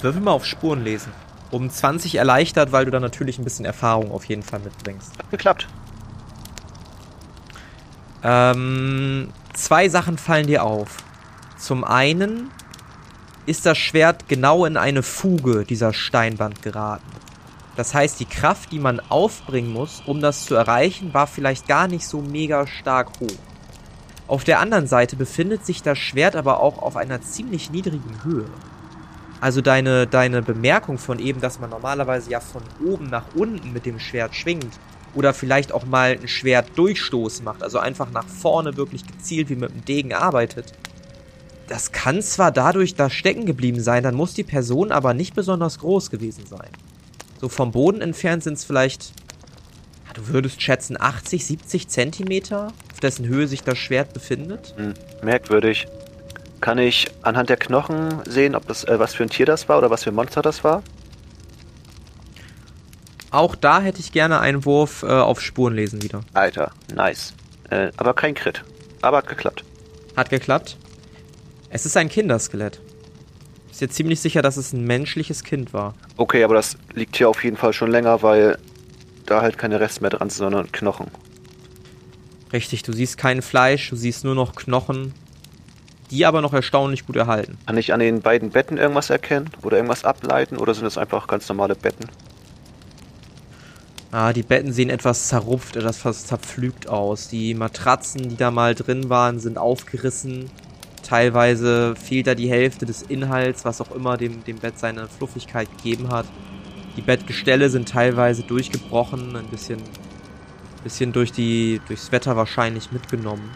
[0.01, 1.13] Würfel mal auf Spuren lesen.
[1.51, 5.19] Um 20 erleichtert, weil du da natürlich ein bisschen Erfahrung auf jeden Fall mitbringst.
[5.19, 5.69] Hat geklappt.
[8.25, 10.99] Ähm, zwei Sachen fallen dir auf.
[11.59, 12.51] Zum einen
[13.47, 17.11] ist das Schwert genau in eine Fuge dieser Steinwand geraten.
[17.77, 21.89] Das heißt, die Kraft, die man aufbringen muss, um das zu erreichen, war vielleicht gar
[21.89, 23.39] nicht so mega stark hoch.
[24.29, 28.47] Auf der anderen Seite befindet sich das Schwert aber auch auf einer ziemlich niedrigen Höhe.
[29.41, 33.87] Also deine, deine Bemerkung von eben, dass man normalerweise ja von oben nach unten mit
[33.87, 34.79] dem Schwert schwingt,
[35.15, 39.57] oder vielleicht auch mal ein Schwert Durchstoß macht, also einfach nach vorne wirklich gezielt wie
[39.57, 40.73] mit dem Degen arbeitet.
[41.73, 45.79] Das kann zwar dadurch da stecken geblieben sein, dann muss die Person aber nicht besonders
[45.79, 46.69] groß gewesen sein.
[47.41, 49.15] So vom Boden entfernt sind es vielleicht,
[50.07, 54.75] ja, du würdest schätzen 80, 70 Zentimeter, auf dessen Höhe sich das Schwert befindet.
[54.77, 55.87] Hm, merkwürdig.
[56.61, 59.79] Kann ich anhand der Knochen sehen, ob das, äh, was für ein Tier das war
[59.79, 60.83] oder was für ein Monster das war?
[63.31, 66.21] Auch da hätte ich gerne einen Wurf äh, auf Spurenlesen wieder.
[66.35, 67.33] Alter, nice.
[67.71, 68.63] Äh, aber kein Crit.
[69.01, 69.65] Aber hat geklappt.
[70.19, 70.77] Hat geklappt.
[71.75, 72.83] Es ist ein Kinderskelett.
[73.69, 75.95] Bist dir ziemlich sicher, dass es ein menschliches Kind war.
[76.19, 78.59] Okay, aber das liegt hier auf jeden Fall schon länger, weil
[79.25, 81.07] da halt keine Reste mehr dran sind, sondern Knochen.
[82.53, 85.15] Richtig, du siehst kein Fleisch, du siehst nur noch Knochen,
[86.11, 87.57] die aber noch erstaunlich gut erhalten.
[87.65, 91.27] Kann ich an den beiden Betten irgendwas erkennen oder irgendwas ableiten oder sind es einfach
[91.27, 92.05] ganz normale Betten?
[94.11, 97.29] Ah, die Betten sehen etwas zerrupft, etwas zerpflügt aus.
[97.29, 100.51] Die Matratzen, die da mal drin waren, sind aufgerissen.
[101.03, 105.69] Teilweise fehlt da die Hälfte des Inhalts, was auch immer dem, dem Bett seine Fluffigkeit
[105.77, 106.27] gegeben hat.
[106.97, 109.81] Die Bettgestelle sind teilweise durchgebrochen, ein bisschen,
[110.85, 113.51] bisschen durch die, durchs Wetter wahrscheinlich mitgenommen.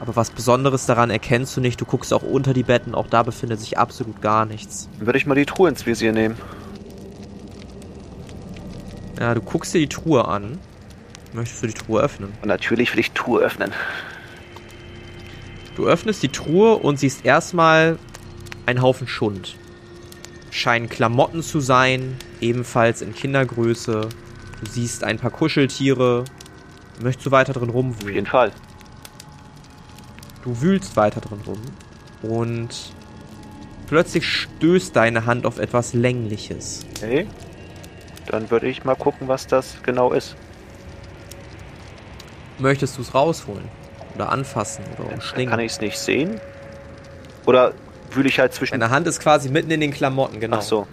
[0.00, 1.80] Aber was Besonderes daran erkennst du nicht.
[1.80, 4.88] Du guckst auch unter die Betten, auch da befindet sich absolut gar nichts.
[4.98, 6.36] Dann würde ich mal die Truhe ins Visier nehmen.
[9.20, 10.58] Ja, du guckst dir die Truhe an.
[11.32, 12.32] Möchtest du die Truhe öffnen?
[12.42, 13.70] Und natürlich will ich die Truhe öffnen.
[15.76, 17.98] Du öffnest die Truhe und siehst erstmal
[18.66, 19.56] einen Haufen Schund.
[20.50, 24.08] Scheinen Klamotten zu sein, ebenfalls in Kindergröße.
[24.60, 26.24] Du siehst ein paar Kuscheltiere.
[27.00, 28.14] Möchtest du weiter drin Auf rumwühlen?
[28.14, 28.52] jeden Fall.
[30.44, 31.60] Du wühlst weiter drin rum
[32.22, 32.92] und
[33.86, 36.84] plötzlich stößt deine Hand auf etwas Längliches.
[36.96, 37.26] Okay.
[38.26, 40.36] Dann würde ich mal gucken, was das genau ist.
[42.58, 43.64] Möchtest du es rausholen?
[44.14, 45.60] Oder anfassen oder Kann umschlingen?
[45.60, 46.40] ich es nicht sehen?
[47.46, 47.72] Oder
[48.10, 48.78] wühle ich halt zwischen...
[48.78, 50.58] Deine Hand ist quasi mitten in den Klamotten, genau.
[50.58, 50.86] Ach so.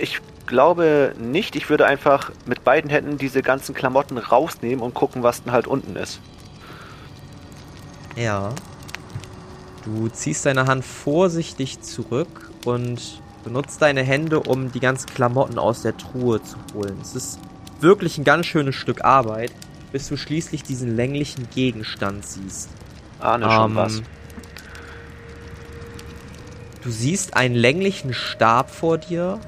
[0.00, 1.56] Ich glaube nicht.
[1.56, 5.66] Ich würde einfach mit beiden Händen diese ganzen Klamotten rausnehmen und gucken, was denn halt
[5.66, 6.20] unten ist.
[8.16, 8.50] Ja.
[9.84, 15.82] Du ziehst deine Hand vorsichtig zurück und benutzt deine Hände, um die ganzen Klamotten aus
[15.82, 16.96] der Truhe zu holen.
[17.02, 17.38] Es ist
[17.80, 19.52] wirklich ein ganz schönes Stück Arbeit,
[19.92, 22.70] bis du schließlich diesen länglichen Gegenstand siehst.
[23.20, 24.02] Ahne schon Ähm, was.
[26.82, 29.38] Du siehst einen länglichen Stab vor dir,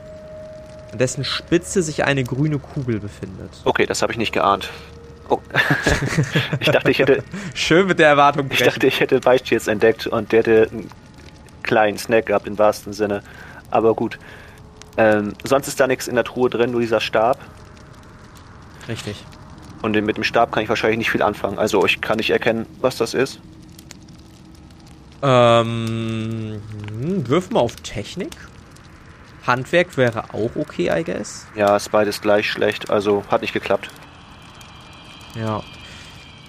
[0.93, 3.51] an dessen Spitze sich eine grüne Kugel befindet.
[3.65, 4.71] Okay, das habe ich nicht geahnt.
[5.29, 5.41] Oh.
[6.61, 8.67] ich dachte, ich hätte, Schön mit der Erwartung ich brechen.
[8.67, 10.91] dachte, ich hätte Beicht jetzt entdeckt und der hätte einen
[11.63, 13.23] kleinen Snack gehabt im wahrsten Sinne.
[13.71, 14.19] Aber gut.
[14.97, 17.39] Ähm, sonst ist da nichts in der Truhe drin, nur dieser Stab.
[18.87, 19.25] Richtig.
[19.85, 21.59] Und mit dem Stab kann ich wahrscheinlich nicht viel anfangen.
[21.59, 23.39] Also ich kann nicht erkennen, was das ist.
[25.23, 28.31] Ähm, hm, wirf mal auf Technik.
[29.47, 31.47] Handwerk wäre auch okay, I guess.
[31.55, 32.89] Ja, ist beides gleich schlecht.
[32.89, 33.91] Also hat nicht geklappt.
[35.35, 35.63] Ja.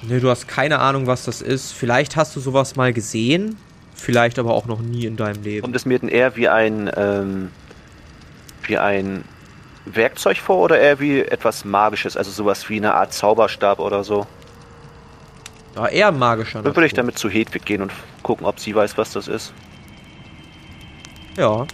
[0.01, 1.73] Ne, du hast keine Ahnung, was das ist.
[1.73, 3.57] Vielleicht hast du sowas mal gesehen,
[3.95, 5.61] vielleicht aber auch noch nie in deinem Leben.
[5.61, 7.49] Kommt es mir denn eher wie ein, ähm,
[8.65, 9.25] wie ein
[9.85, 12.17] Werkzeug vor oder eher wie etwas Magisches?
[12.17, 14.25] Also sowas wie eine Art Zauberstab oder so?
[15.75, 16.61] Ja, eher magischer.
[16.63, 17.91] Dann würde ich damit zu Hedwig gehen und
[18.23, 19.53] gucken, ob sie weiß, was das ist.
[21.37, 21.65] Ja.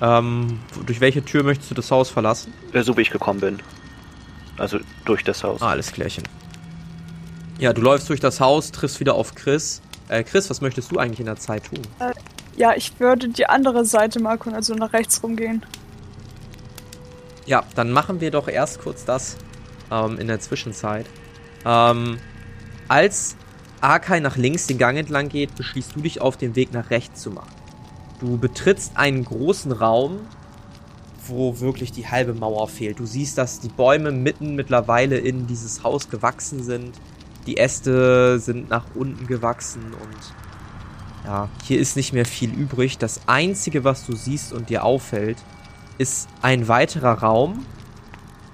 [0.00, 2.52] Ähm, durch welche Tür möchtest du das Haus verlassen?
[2.72, 3.58] Äh, So wie ich gekommen bin.
[4.56, 5.60] Also durch das Haus.
[5.60, 6.24] Ah, alles klärchen.
[7.58, 9.82] Ja, du läufst durch das Haus, triffst wieder auf Chris.
[10.08, 11.80] Äh, Chris, was möchtest du eigentlich in der Zeit tun?
[12.56, 15.64] Ja, ich würde die andere Seite mal gucken, also nach rechts rumgehen.
[17.48, 19.38] Ja, dann machen wir doch erst kurz das
[19.90, 21.06] ähm, in der Zwischenzeit.
[21.64, 22.18] Ähm,
[22.88, 23.36] als
[23.80, 27.22] Arkai nach links den Gang entlang geht, beschließt du dich auf den Weg nach rechts
[27.22, 27.54] zu machen.
[28.20, 30.20] Du betrittst einen großen Raum,
[31.26, 32.98] wo wirklich die halbe Mauer fehlt.
[32.98, 37.00] Du siehst, dass die Bäume mitten mittlerweile in dieses Haus gewachsen sind.
[37.46, 42.98] Die Äste sind nach unten gewachsen und ja, hier ist nicht mehr viel übrig.
[42.98, 45.38] Das einzige, was du siehst und dir auffällt,
[45.98, 47.64] ist ein weiterer Raum,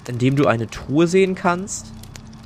[0.09, 1.93] in dem du eine Truhe sehen kannst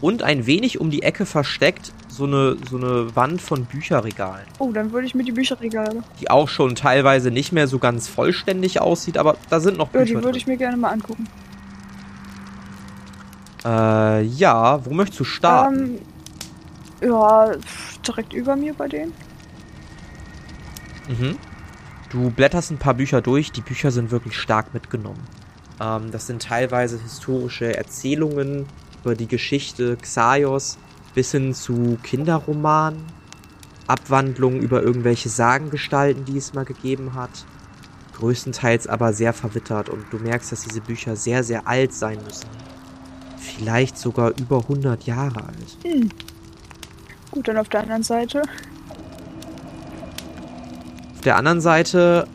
[0.01, 4.73] und ein wenig um die Ecke versteckt so eine, so eine Wand von Bücherregalen, Oh,
[4.73, 6.03] dann würde ich mir die Bücherregale.
[6.21, 10.01] die auch schon teilweise nicht mehr so ganz vollständig aussieht, aber da sind noch Ja,
[10.01, 11.27] Bücher die würde ich mir gerne mal angucken.
[13.65, 15.99] Äh, ja, wo möchtest du starten?
[17.01, 17.53] Ähm, ja,
[18.07, 19.13] direkt über mir bei denen.
[21.09, 21.37] Mhm.
[22.11, 25.23] Du blätterst ein paar Bücher durch, die Bücher sind wirklich stark mitgenommen.
[25.81, 28.67] Ähm, das sind teilweise historische Erzählungen
[29.03, 30.79] über die Geschichte Xaios
[31.15, 33.05] bis hin zu Kinderromanen,
[33.87, 37.45] Abwandlungen über irgendwelche Sagengestalten, die es mal gegeben hat.
[38.17, 42.49] Größtenteils aber sehr verwittert und du merkst, dass diese Bücher sehr, sehr alt sein müssen.
[43.37, 45.79] Vielleicht sogar über 100 Jahre alt.
[45.85, 46.09] Hm.
[47.31, 48.43] Gut, dann auf der anderen Seite.
[51.29, 52.27] Auf der anderen Seite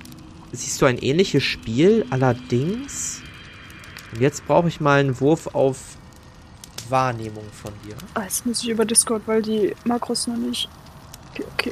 [0.52, 3.24] siehst du ein ähnliches Spiel, allerdings.
[4.12, 5.98] Und jetzt brauche ich mal einen Wurf auf
[6.90, 7.96] Wahrnehmung von dir.
[8.14, 10.70] Ah, jetzt muss ich über Discord, weil die Makros noch nicht.
[11.32, 11.72] Okay, okay.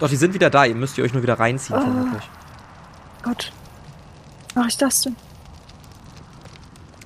[0.00, 0.66] Doch, die sind wieder da.
[0.66, 1.80] Ihr müsst ihr euch nur wieder reinziehen, Ah.
[1.80, 2.30] vermutlich.
[3.22, 3.52] Gott.
[4.54, 5.16] Mach ich das denn?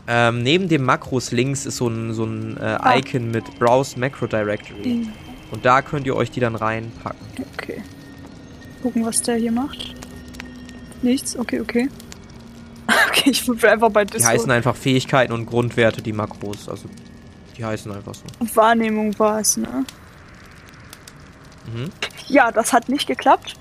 [0.09, 2.97] Ähm, neben dem Makros links ist so ein, so ein äh, Ah.
[2.97, 4.83] Icon mit Browse Macro Directory.
[4.83, 5.13] Hm,
[5.53, 7.21] Und da könnt ihr euch die dann reinpacken.
[7.55, 7.85] Okay.
[8.83, 9.95] Gucken, was der hier macht.
[11.03, 11.37] Nichts?
[11.39, 11.89] Okay, okay.
[13.09, 14.35] Okay, ich würfel einfach bei Die Discord.
[14.35, 16.69] heißen einfach Fähigkeiten und Grundwerte, die Makros.
[16.69, 16.89] Also,
[17.57, 18.23] die heißen einfach so.
[18.55, 19.85] Wahrnehmung war es, ne?
[21.67, 21.91] Mhm.
[22.29, 23.55] Ja, das hat nicht geklappt.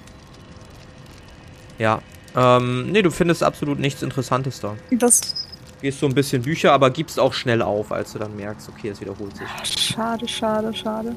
[1.80, 2.02] Ja.
[2.36, 4.76] Ähm, nee, du findest absolut nichts Interessantes da.
[4.92, 5.22] Das.
[5.82, 8.90] Gehst so ein bisschen Bücher, aber gibst auch schnell auf, als du dann merkst, okay,
[8.90, 9.48] es wiederholt sich.
[9.82, 11.16] Schade, schade, schade.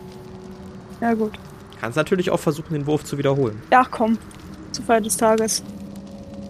[1.00, 1.32] Ja, gut.
[1.80, 3.62] Kannst natürlich auch versuchen, den Wurf zu wiederholen.
[3.70, 4.18] Ja, komm.
[4.72, 5.62] Zur Feier des Tages.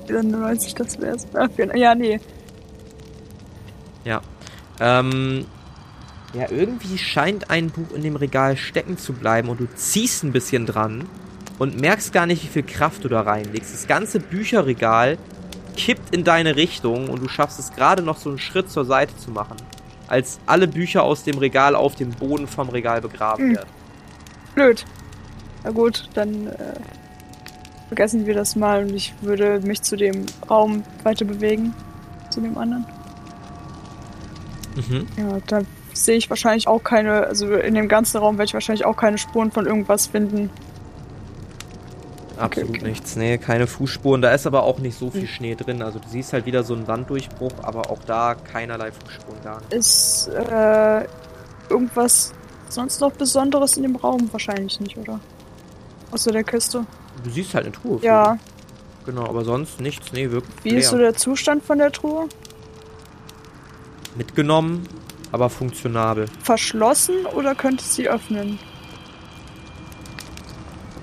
[0.06, 1.26] 94, das wär's.
[1.34, 2.18] Ah, Ja, nee.
[4.80, 5.44] Ähm,
[6.34, 10.30] ja, irgendwie scheint ein Buch in dem Regal stecken zu bleiben und du ziehst ein
[10.30, 11.04] bisschen dran
[11.58, 13.74] und merkst gar nicht, wie viel Kraft du da reinlegst.
[13.74, 15.18] Das ganze Bücherregal
[15.76, 19.16] kippt in deine Richtung und du schaffst es gerade noch so einen Schritt zur Seite
[19.16, 19.56] zu machen,
[20.06, 23.54] als alle Bücher aus dem Regal auf dem Boden vom Regal begraben Hm.
[23.56, 23.68] werden.
[24.54, 24.84] Blöd.
[25.68, 26.52] Na gut, dann äh,
[27.88, 31.74] vergessen wir das mal und ich würde mich zu dem Raum weiter bewegen.
[32.30, 32.86] Zu dem anderen.
[34.76, 35.06] Mhm.
[35.18, 35.60] Ja, da
[35.92, 39.18] sehe ich wahrscheinlich auch keine, also in dem ganzen Raum werde ich wahrscheinlich auch keine
[39.18, 40.48] Spuren von irgendwas finden.
[42.38, 42.88] Absolut okay.
[42.88, 43.16] nichts.
[43.16, 44.22] Nee, keine Fußspuren.
[44.22, 45.28] Da ist aber auch nicht so viel Hm.
[45.28, 45.82] Schnee drin.
[45.82, 49.74] Also du siehst halt wieder so einen Wanddurchbruch, aber auch da keinerlei Fußspuren nicht.
[49.74, 51.04] Ist äh,
[51.68, 52.32] irgendwas
[52.70, 54.30] sonst noch Besonderes in dem Raum?
[54.32, 55.20] Wahrscheinlich nicht, oder?
[56.10, 56.86] Außer der Kiste.
[57.22, 58.00] Du siehst halt eine Truhe.
[58.02, 58.38] Ja.
[59.04, 60.12] Genau, aber sonst nichts.
[60.12, 60.64] Nee, wirklich.
[60.64, 60.78] Wie leer.
[60.80, 62.28] ist so der Zustand von der Truhe?
[64.16, 64.86] Mitgenommen,
[65.32, 66.26] aber funktionabel.
[66.42, 68.58] Verschlossen oder könnte ich sie öffnen?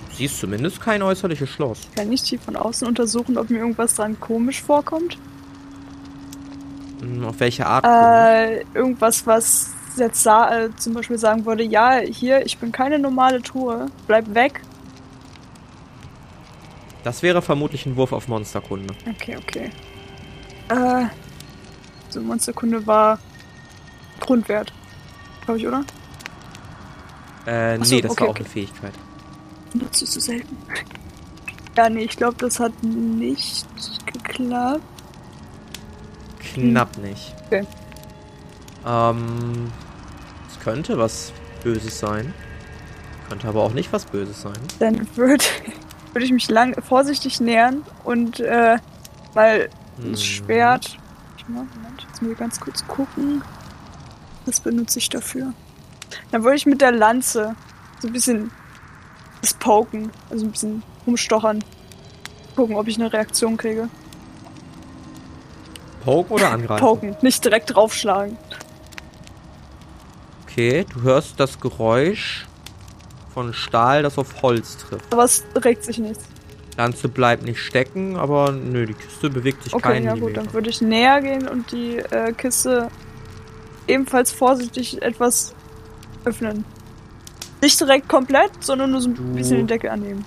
[0.09, 1.81] Du siehst zumindest kein äußerliches Schloss.
[1.95, 5.17] Kann ich die von außen untersuchen, ob mir irgendwas dran komisch vorkommt?
[7.01, 7.85] Hm, Auf welche Art?
[7.85, 13.41] Äh, irgendwas, was jetzt äh, zum Beispiel sagen würde, ja, hier, ich bin keine normale
[13.41, 14.61] Truhe, bleib weg.
[17.05, 18.91] Das wäre vermutlich ein Wurf auf Monsterkunde.
[19.07, 19.69] Okay, okay.
[20.69, 21.05] Äh,
[22.09, 23.19] so Monsterkunde war
[24.19, 24.73] Grundwert,
[25.41, 25.85] glaube ich, oder?
[27.45, 28.39] Äh, Ach so, nee, das okay, war auch okay.
[28.39, 28.93] eine Fähigkeit.
[29.75, 30.57] Nutze ich so selten.
[31.77, 33.67] Ja, nee, ich glaube, das hat nicht
[34.05, 34.79] geklappt.
[36.39, 37.35] Knapp nicht.
[37.47, 37.67] Okay.
[38.87, 39.69] Ähm,
[40.49, 41.33] es könnte was
[41.65, 42.33] Böses sein.
[43.27, 44.53] Könnte aber auch nicht was Böses sein.
[44.79, 45.43] Dann würde
[46.15, 48.77] würd ich mich lang vorsichtig nähern und äh,
[49.35, 50.11] mal Hm.
[50.11, 50.97] das Schwert.
[51.47, 51.69] Moment,
[52.07, 53.43] jetzt muss ich ganz kurz gucken.
[54.45, 55.53] Was benutze ich dafür?
[56.31, 57.55] Dann würde ich mit der Lanze
[57.99, 58.49] so ein bisschen
[59.41, 61.63] das poken, also ein bisschen rumstochern.
[62.55, 63.89] Gucken, ob ich eine Reaktion kriege.
[66.03, 66.79] Poken oder angreifen?
[66.83, 68.37] Poken, nicht direkt draufschlagen.
[70.43, 72.47] Okay, du hörst das Geräusch
[73.35, 75.13] von Stahl, das auf Holz trifft.
[75.13, 76.23] Aber es regt sich nichts.
[76.77, 80.51] Lanze bleibt nicht stecken, aber nö, die Kiste bewegt sich Okay, keinen ja gut, dann
[80.53, 82.89] würde ich näher gehen und die äh, Kiste
[83.87, 85.53] ebenfalls vorsichtig etwas
[86.25, 86.65] öffnen.
[87.61, 90.25] Nicht direkt komplett, sondern nur so ein Du- bisschen den Deckel annehmen.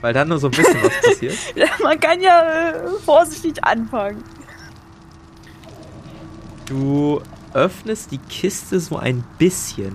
[0.00, 1.36] Weil dann nur so ein bisschen was passiert.
[1.54, 4.22] Ja, man kann ja äh, vorsichtig anfangen.
[6.66, 7.20] Du
[7.54, 9.94] öffnest die Kiste so ein bisschen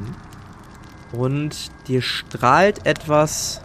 [1.13, 3.61] und dir strahlt etwas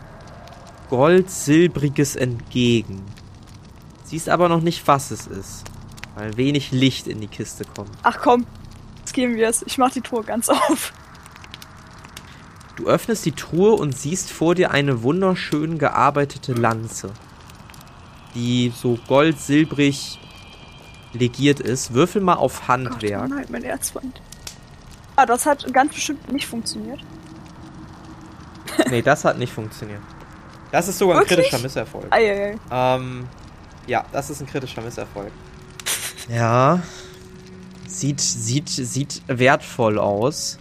[0.91, 3.05] Gold-Silbriges entgegen.
[4.05, 5.65] Siehst aber noch nicht, was es ist,
[6.15, 7.91] weil wenig Licht in die Kiste kommt.
[8.03, 8.47] Ach komm,
[8.99, 9.63] jetzt gehen wir es.
[9.63, 10.93] Ich mach die Tour ganz auf.
[12.77, 17.11] Du öffnest die Truhe und siehst vor dir eine wunderschön gearbeitete Lanze,
[18.35, 20.21] die so gold-silbrig
[21.13, 21.93] legiert ist.
[21.93, 23.25] Würfel mal auf Gott, Handwerk.
[23.25, 24.21] oh nein, mein Erzfeind.
[25.17, 27.01] Ah, das hat ganz bestimmt nicht funktioniert.
[28.91, 30.01] Nee, das hat nicht funktioniert.
[30.71, 31.39] Das ist sogar ein Wirklich?
[31.39, 32.07] kritischer Misserfolg.
[32.11, 32.57] Eieiei.
[32.71, 33.27] Ähm,
[33.87, 35.33] ja, das ist ein kritischer Misserfolg.
[36.29, 36.83] Ja.
[37.87, 40.59] Sieht, sieht, sieht wertvoll aus.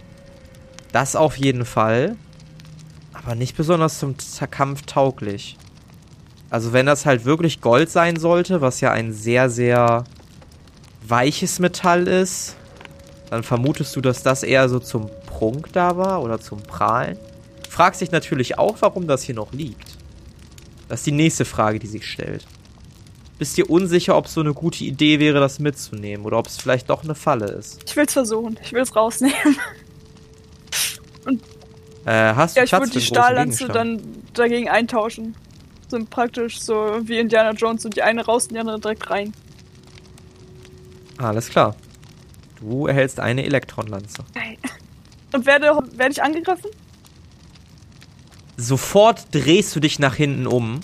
[0.92, 2.16] Das auf jeden Fall.
[3.12, 4.16] Aber nicht besonders zum
[4.50, 5.58] Kampf tauglich.
[6.50, 10.04] Also wenn das halt wirklich Gold sein sollte, was ja ein sehr, sehr
[11.06, 12.56] weiches Metall ist,
[13.28, 17.18] dann vermutest du, dass das eher so zum Prunk da war oder zum Prahlen.
[17.78, 19.96] Fragst dich natürlich auch, warum das hier noch liegt.
[20.88, 22.44] Das ist die nächste Frage, die sich stellt.
[23.38, 26.56] Bist dir unsicher, ob es so eine gute Idee wäre, das mitzunehmen oder ob es
[26.56, 27.84] vielleicht doch eine Falle ist?
[27.86, 28.58] Ich will's versuchen.
[28.64, 29.56] Ich will's rausnehmen.
[32.04, 34.02] Äh, hast du Ja, ich würde die Stahllanze dann
[34.32, 35.36] dagegen eintauschen.
[35.86, 39.32] Sind praktisch so wie Indiana Jones und die eine raus und die andere direkt rein.
[41.18, 41.76] Alles klar.
[42.58, 44.24] Du erhältst eine Elektronlanze.
[45.32, 46.70] Und werde, werde ich angegriffen?
[48.60, 50.80] Sofort drehst du dich nach hinten um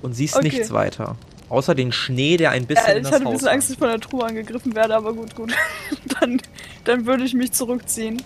[0.00, 0.48] und siehst Okay.
[0.48, 1.16] nichts weiter.
[1.50, 3.78] Außer den Schnee, der ein bisschen Ja, ich hatte ein Haus bisschen Angst, dass ich
[3.78, 5.52] von der Truhe angegriffen werde, aber gut, gut.
[6.20, 6.40] dann,
[6.84, 8.22] dann würde ich mich zurückziehen.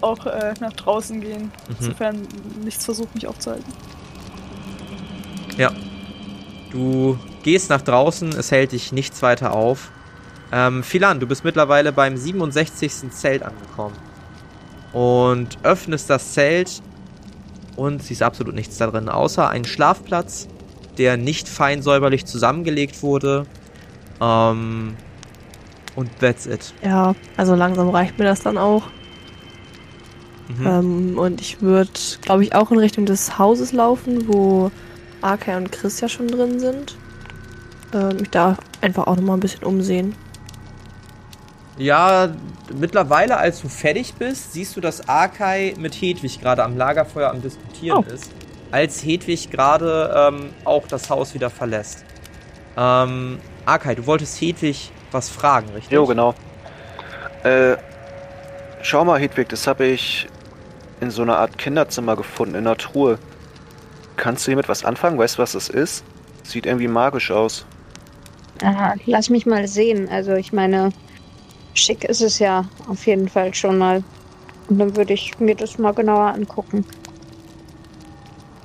[0.00, 1.44] Auch äh, nach draußen gehen.
[1.44, 1.76] Mhm.
[1.80, 2.28] Insofern
[2.62, 3.72] nichts versucht, mich aufzuhalten.
[5.56, 5.72] Ja.
[6.70, 9.90] Du gehst nach draußen, es hält dich nichts weiter auf.
[10.52, 13.10] Ähm, Philan, du bist mittlerweile beim 67.
[13.10, 13.96] Zelt angekommen.
[14.92, 16.82] Und öffnest das Zelt
[17.78, 20.48] und siehst absolut nichts da drin, außer einen Schlafplatz,
[20.98, 23.46] der nicht fein säuberlich zusammengelegt wurde.
[24.20, 24.96] Ähm,
[25.94, 26.74] und that's it.
[26.82, 28.82] Ja, also langsam reicht mir das dann auch.
[30.48, 30.66] Mhm.
[30.66, 34.72] Ähm, und ich würde, glaube ich, auch in Richtung des Hauses laufen, wo
[35.22, 36.96] Arkay und Chris ja schon drin sind.
[37.94, 40.14] Ähm, mich da einfach auch nochmal ein bisschen umsehen.
[41.78, 42.28] Ja,
[42.74, 47.40] mittlerweile, als du fertig bist, siehst du, dass Arkai mit Hedwig gerade am Lagerfeuer am
[47.40, 48.12] Diskutieren Oh.
[48.12, 48.30] ist.
[48.70, 52.04] Als Hedwig gerade ähm, auch das Haus wieder verlässt.
[52.76, 55.92] Ähm, Arkai, du wolltest Hedwig was fragen, richtig?
[55.92, 56.34] Jo, genau.
[57.44, 57.76] Äh,
[58.82, 60.28] schau mal, Hedwig, das habe ich
[61.00, 63.18] in so einer Art Kinderzimmer gefunden, in einer Truhe.
[64.16, 65.16] Kannst du hiermit was anfangen?
[65.16, 66.04] Weißt du, was das ist?
[66.42, 67.64] Sieht irgendwie magisch aus.
[68.62, 70.08] Ah, lass mich mal sehen.
[70.10, 70.90] Also ich meine,
[71.78, 74.02] schick ist es ja auf jeden Fall schon mal.
[74.68, 76.84] Und dann würde ich mir das mal genauer angucken.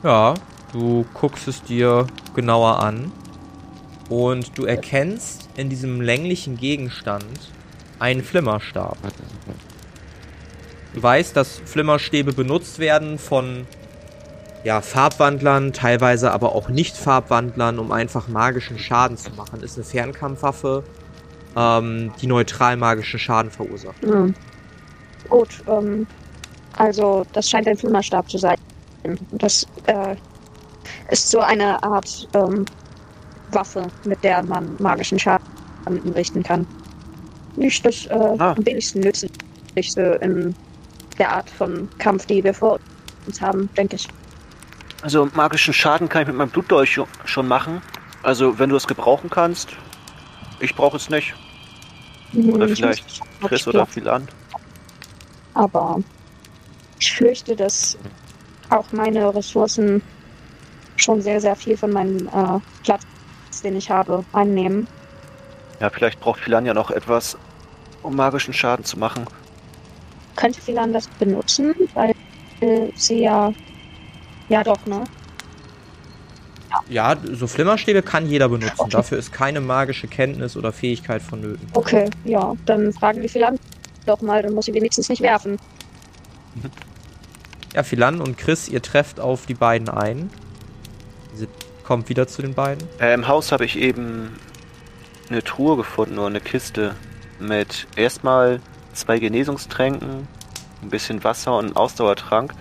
[0.03, 0.33] Ja,
[0.73, 3.11] du guckst es dir genauer an
[4.09, 7.51] und du erkennst in diesem länglichen Gegenstand
[7.99, 8.97] einen Flimmerstab.
[10.93, 13.65] Du weißt, dass Flimmerstäbe benutzt werden von
[14.63, 19.61] ja, Farbwandlern, teilweise aber auch Nicht-Farbwandlern, um einfach magischen Schaden zu machen.
[19.61, 20.83] Ist eine Fernkampfwaffe,
[21.55, 24.01] ähm, die neutral magischen Schaden verursacht.
[24.01, 24.33] Hm.
[25.29, 26.05] Gut, ähm,
[26.77, 28.57] also das scheint ein Flimmerstab zu sein.
[29.31, 30.15] Das äh,
[31.11, 32.65] ist so eine Art ähm,
[33.51, 35.45] Waffe, mit der man magischen Schaden
[35.85, 36.65] anrichten kann.
[37.55, 38.53] Nicht das äh, Ah.
[38.57, 40.55] am wenigsten nützlichste in
[41.19, 42.79] der Art von Kampf, die wir vor
[43.27, 44.07] uns haben, denke ich.
[45.03, 47.81] Also magischen Schaden kann ich mit meinem Blutdolch scho- schon machen.
[48.23, 49.69] Also wenn du es gebrauchen kannst.
[50.63, 51.33] Ich brauche es nicht.
[52.33, 54.29] Oder Ich vielleicht Chris oder Philan.
[55.55, 55.99] Aber
[56.99, 57.97] ich fürchte, dass
[58.69, 60.01] auch meine Ressourcen
[60.95, 63.03] schon sehr, sehr viel von meinem äh, Platz,
[63.61, 64.87] den ich habe, einnehmen.
[65.81, 67.37] Ja, vielleicht braucht Philan ja noch etwas,
[68.01, 69.25] um magischen Schaden zu machen.
[70.37, 72.15] Könnte Philan das benutzen, weil
[72.95, 73.53] sie ja.
[74.47, 75.03] Ja, doch, ne?
[76.89, 78.73] Ja, so Flimmerstäbe kann jeder benutzen.
[78.77, 78.91] Okay.
[78.91, 81.67] Dafür ist keine magische Kenntnis oder Fähigkeit vonnöten.
[81.73, 83.59] Okay, ja, dann fragen wir Philan
[84.05, 85.57] doch mal, dann muss sie wenigstens nicht werfen.
[87.73, 90.29] Ja, Philan und Chris, ihr trefft auf die beiden ein.
[91.33, 91.47] Sie
[91.83, 92.87] kommt wieder zu den beiden.
[92.99, 94.37] Äh, Im Haus habe ich eben
[95.29, 96.95] eine Truhe gefunden oder eine Kiste
[97.39, 98.59] mit erstmal
[98.93, 100.27] zwei Genesungstränken,
[100.81, 102.53] ein bisschen Wasser und einen Ausdauertrank.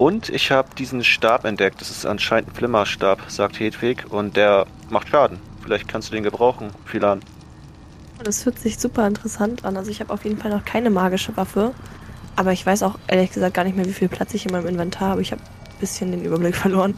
[0.00, 1.82] Und ich habe diesen Stab entdeckt.
[1.82, 4.06] Das ist anscheinend ein Flimmerstab, sagt Hedwig.
[4.08, 5.38] Und der macht Schaden.
[5.62, 7.20] Vielleicht kannst du den gebrauchen, Philan.
[8.24, 9.76] Das hört sich super interessant an.
[9.76, 11.74] Also ich habe auf jeden Fall noch keine magische Waffe.
[12.34, 14.68] Aber ich weiß auch ehrlich gesagt gar nicht mehr, wie viel Platz ich in meinem
[14.68, 15.20] Inventar habe.
[15.20, 16.96] Ich habe ein bisschen den Überblick verloren.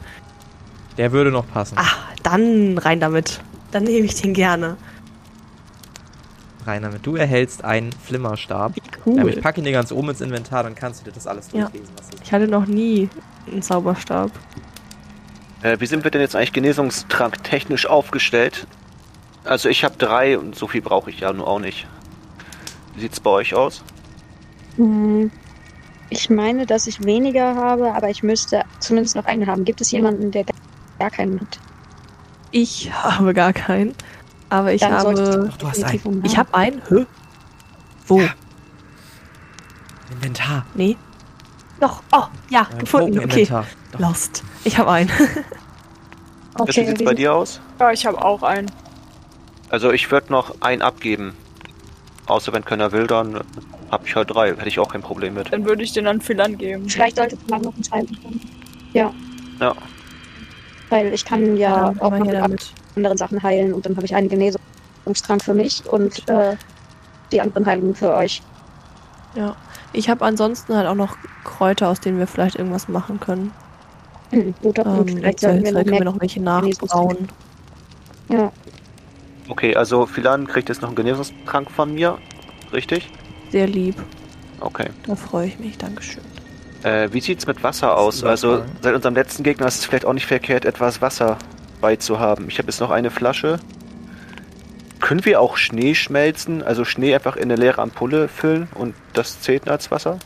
[0.97, 1.77] Der würde noch passen.
[1.79, 1.91] Ah,
[2.23, 3.41] dann rein damit.
[3.73, 4.77] Dann nehme ich den gerne.
[6.67, 7.05] Damit.
[7.07, 8.75] Du erhältst einen Flimmerstab.
[9.05, 9.19] Cool.
[9.21, 11.49] Ähm, ich packe ihn dir ganz oben ins Inventar, dann kannst du dir das alles
[11.53, 11.63] Ja.
[11.69, 11.95] durchlesen.
[12.01, 12.23] Ist.
[12.23, 13.09] Ich hatte noch nie
[13.51, 14.31] einen Zauberstab.
[15.63, 18.67] Äh, wie sind wir denn jetzt eigentlich Genesungstrank technisch aufgestellt?
[19.45, 21.87] Also ich habe drei und so viel brauche ich ja nur auch nicht.
[22.95, 23.83] Wie sieht's bei euch aus?
[24.77, 25.31] Hm,
[26.11, 29.65] Ich meine, dass ich weniger habe, aber ich müsste zumindest noch einen haben.
[29.65, 30.45] Gibt es jemanden, der
[30.99, 31.59] gar keinen hat?
[32.51, 33.95] Ich habe gar keinen.
[34.53, 35.49] Aber ich Dann habe.
[35.51, 36.83] Ach, du hast einen Ich habe einen?
[36.91, 37.07] Hä?
[38.07, 38.21] Wo?
[38.21, 38.29] Ja.
[40.11, 40.67] Inventar.
[40.75, 40.99] Nee.
[41.81, 42.03] Doch.
[42.13, 43.19] Oh, ja, Ein gefunden.
[43.21, 43.47] Okay.
[43.47, 43.65] Doch.
[43.99, 44.45] Lost.
[44.65, 45.11] Ich habe einen.
[46.55, 47.63] Okay, wie sieht's bei dir aus?
[47.81, 48.71] Ja, ich habe auch einen.
[49.71, 51.35] Also ich würde noch einen abgeben.
[52.27, 53.41] Außer wenn keiner will, dann
[53.91, 54.51] habe ich halt drei.
[54.51, 55.51] Hätte ich auch kein Problem mit.
[55.51, 56.91] Dann würde ich den an Philan geben.
[56.91, 58.41] Vielleicht sollte man noch einen zweiten haben.
[58.93, 59.15] Ja.
[59.61, 59.75] Ja.
[60.91, 62.75] Weil ich kann ja, dann auch mal noch damit.
[62.97, 66.57] Anderen Sachen heilen und dann habe ich einen Genesungstrank für mich und äh,
[67.31, 68.43] die anderen Heilungen für euch.
[69.35, 69.57] Ja.
[69.93, 73.53] Ich habe ansonsten halt auch noch Kräuter, aus denen wir vielleicht irgendwas machen können.
[74.63, 75.11] Guter Punkt.
[75.11, 77.29] Ähm, Vielleicht Vielleicht sollten wir noch können wir noch welche nachbrauen.
[78.31, 78.51] Ja,
[79.49, 82.19] Okay, also Philan kriegt jetzt noch einen Genesungstrank von mir.
[82.73, 83.11] Richtig?
[83.51, 83.97] Sehr lieb.
[84.61, 84.89] Okay.
[85.07, 85.77] Da freue ich mich.
[85.77, 86.23] Dankeschön.
[86.83, 88.25] Äh, wie sieht's mit Wasser aus?
[88.25, 91.39] Also seit unserem letzten Gegner ist es vielleicht auch nicht verkehrt, etwas Wasser
[91.83, 92.47] beizuhaben.
[92.49, 93.59] Ich habe jetzt noch eine Flasche.
[95.01, 96.63] Können wir auch Schnee schmelzen?
[96.63, 100.19] Also Schnee einfach in eine leere Ampulle füllen und das zählt als Wasser?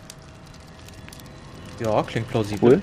[1.81, 2.75] Ja, klingt plausibel.
[2.75, 2.83] Cool.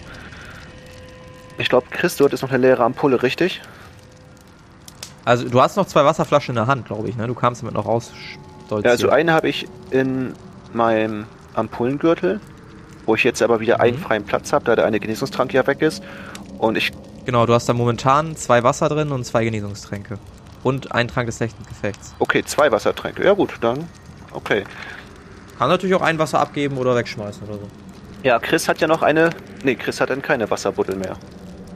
[1.57, 3.61] Ich glaube, Chris, du hattest noch eine leere Ampulle, richtig?
[5.24, 7.28] Also du hast noch zwei Wasserflaschen in der Hand, glaube ich, ne?
[7.28, 8.11] Du kamst damit noch raus.
[8.69, 10.34] Ja, also eine habe ich in
[10.74, 12.41] meinem Ampullengürtel,
[13.05, 14.01] wo ich jetzt aber wieder einen Mhm.
[14.01, 16.03] freien Platz habe, da der eine Genesungstrank ja weg ist.
[16.64, 16.91] Und ich
[17.26, 20.18] Genau, du hast da momentan zwei Wasser drin und zwei Genesungstränke.
[20.61, 22.14] Und einen Trank des Gefechts.
[22.20, 23.24] Okay, zwei Wassertränke.
[23.24, 23.88] Ja gut, dann.
[24.34, 24.64] Okay.
[25.57, 27.68] Kann natürlich auch ein Wasser abgeben oder wegschmeißen oder so.
[28.24, 29.30] Ja, Chris hat ja noch eine.
[29.64, 31.16] Nee, Chris hat dann keine Wasserbuddel mehr.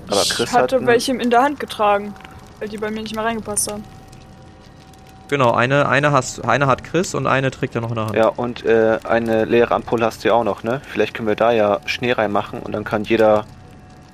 [0.10, 0.64] Aber ich Chris hat.
[0.64, 2.14] hatte ein- welche in der Hand getragen,
[2.60, 3.84] weil die bei mir nicht mehr reingepasst haben.
[5.30, 8.16] Genau, eine, eine, hast, eine hat Chris und eine trägt er noch in der Hand.
[8.16, 10.82] Ja, und äh, eine leere Ampulle hast du ja auch noch, ne?
[10.90, 13.46] Vielleicht können wir da ja Schnee reinmachen und dann kann jeder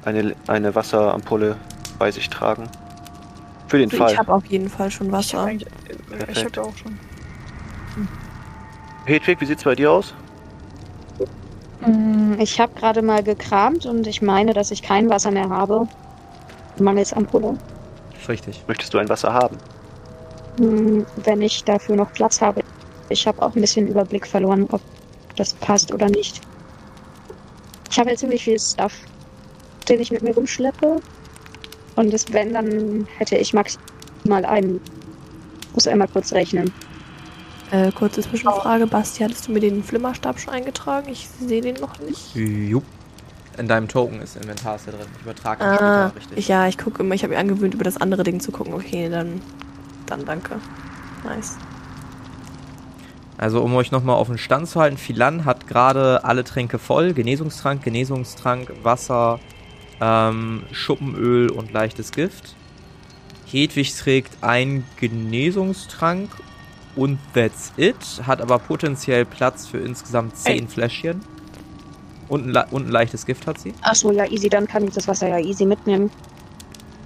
[0.06, 1.56] eine, eine Wasserampulle
[2.00, 2.68] bei sich tragen.
[3.68, 4.12] Für den Also Fall.
[4.14, 5.52] ich habe auf jeden Fall schon Ich habe Wasser.
[5.52, 6.98] äh, habe auch schon.
[9.06, 10.14] Hedwig, wie sieht's bei dir aus?
[11.86, 15.88] Mm, Ich habe gerade mal gekramt und ich meine, dass ich kein Wasser mehr habe.
[16.80, 17.58] Mangels Ampulle.
[18.28, 18.64] Richtig.
[18.68, 19.58] Möchtest du ein Wasser haben?
[20.58, 22.62] Mm, Wenn ich dafür noch Platz habe.
[23.10, 24.82] Ich habe auch ein bisschen Überblick verloren, ob
[25.36, 26.42] das passt oder nicht.
[27.92, 28.94] Ich habe ja ziemlich viel Stuff,
[29.86, 31.02] den ich mit mir rumschleppe.
[31.96, 34.82] Und das, wenn, dann hätte ich maximal einen.
[35.74, 36.72] Muss einmal kurz rechnen.
[37.72, 38.88] Äh, kurze Zwischenfrage.
[38.88, 41.10] Basti, hattest du mir den Flimmerstab schon eingetragen?
[41.10, 42.36] Ich sehe den noch nicht.
[42.36, 42.84] Jupp.
[43.58, 45.06] In deinem Token ist Inventar ist da drin.
[45.18, 45.76] Ich übertrage ihn Ah,
[46.10, 46.38] später, richtig.
[46.40, 47.14] ich, ja, ich gucke immer.
[47.14, 48.74] Ich habe mir angewöhnt, über das andere Ding zu gucken.
[48.74, 49.42] Okay, dann,
[50.08, 50.56] dann danke.
[51.24, 51.58] Nice.
[53.38, 57.14] Also um euch nochmal auf den Stand zu halten, Philan hat gerade alle Tränke voll.
[57.14, 59.40] Genesungstrank, Genesungstrank, Wasser,
[60.04, 62.56] ähm, Schuppenöl und leichtes Gift.
[63.46, 66.30] Hedwig trägt einen Genesungstrank
[66.96, 67.96] und that's it.
[68.26, 71.22] Hat aber potenziell Platz für insgesamt 10 Fläschchen.
[72.28, 73.74] Und ein, le- und ein leichtes Gift hat sie.
[73.82, 76.10] Achso, ja, easy, dann kann ich das Wasser ja easy mitnehmen.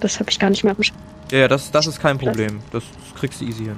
[0.00, 0.92] Das habe ich gar nicht mehr auf dem Sch
[1.30, 2.60] Ja, ja, das, das ist kein Problem.
[2.70, 3.76] Das, das kriegst du easy hin.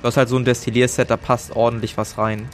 [0.00, 2.48] Du hast halt so ein Destillierset, da passt ordentlich was rein.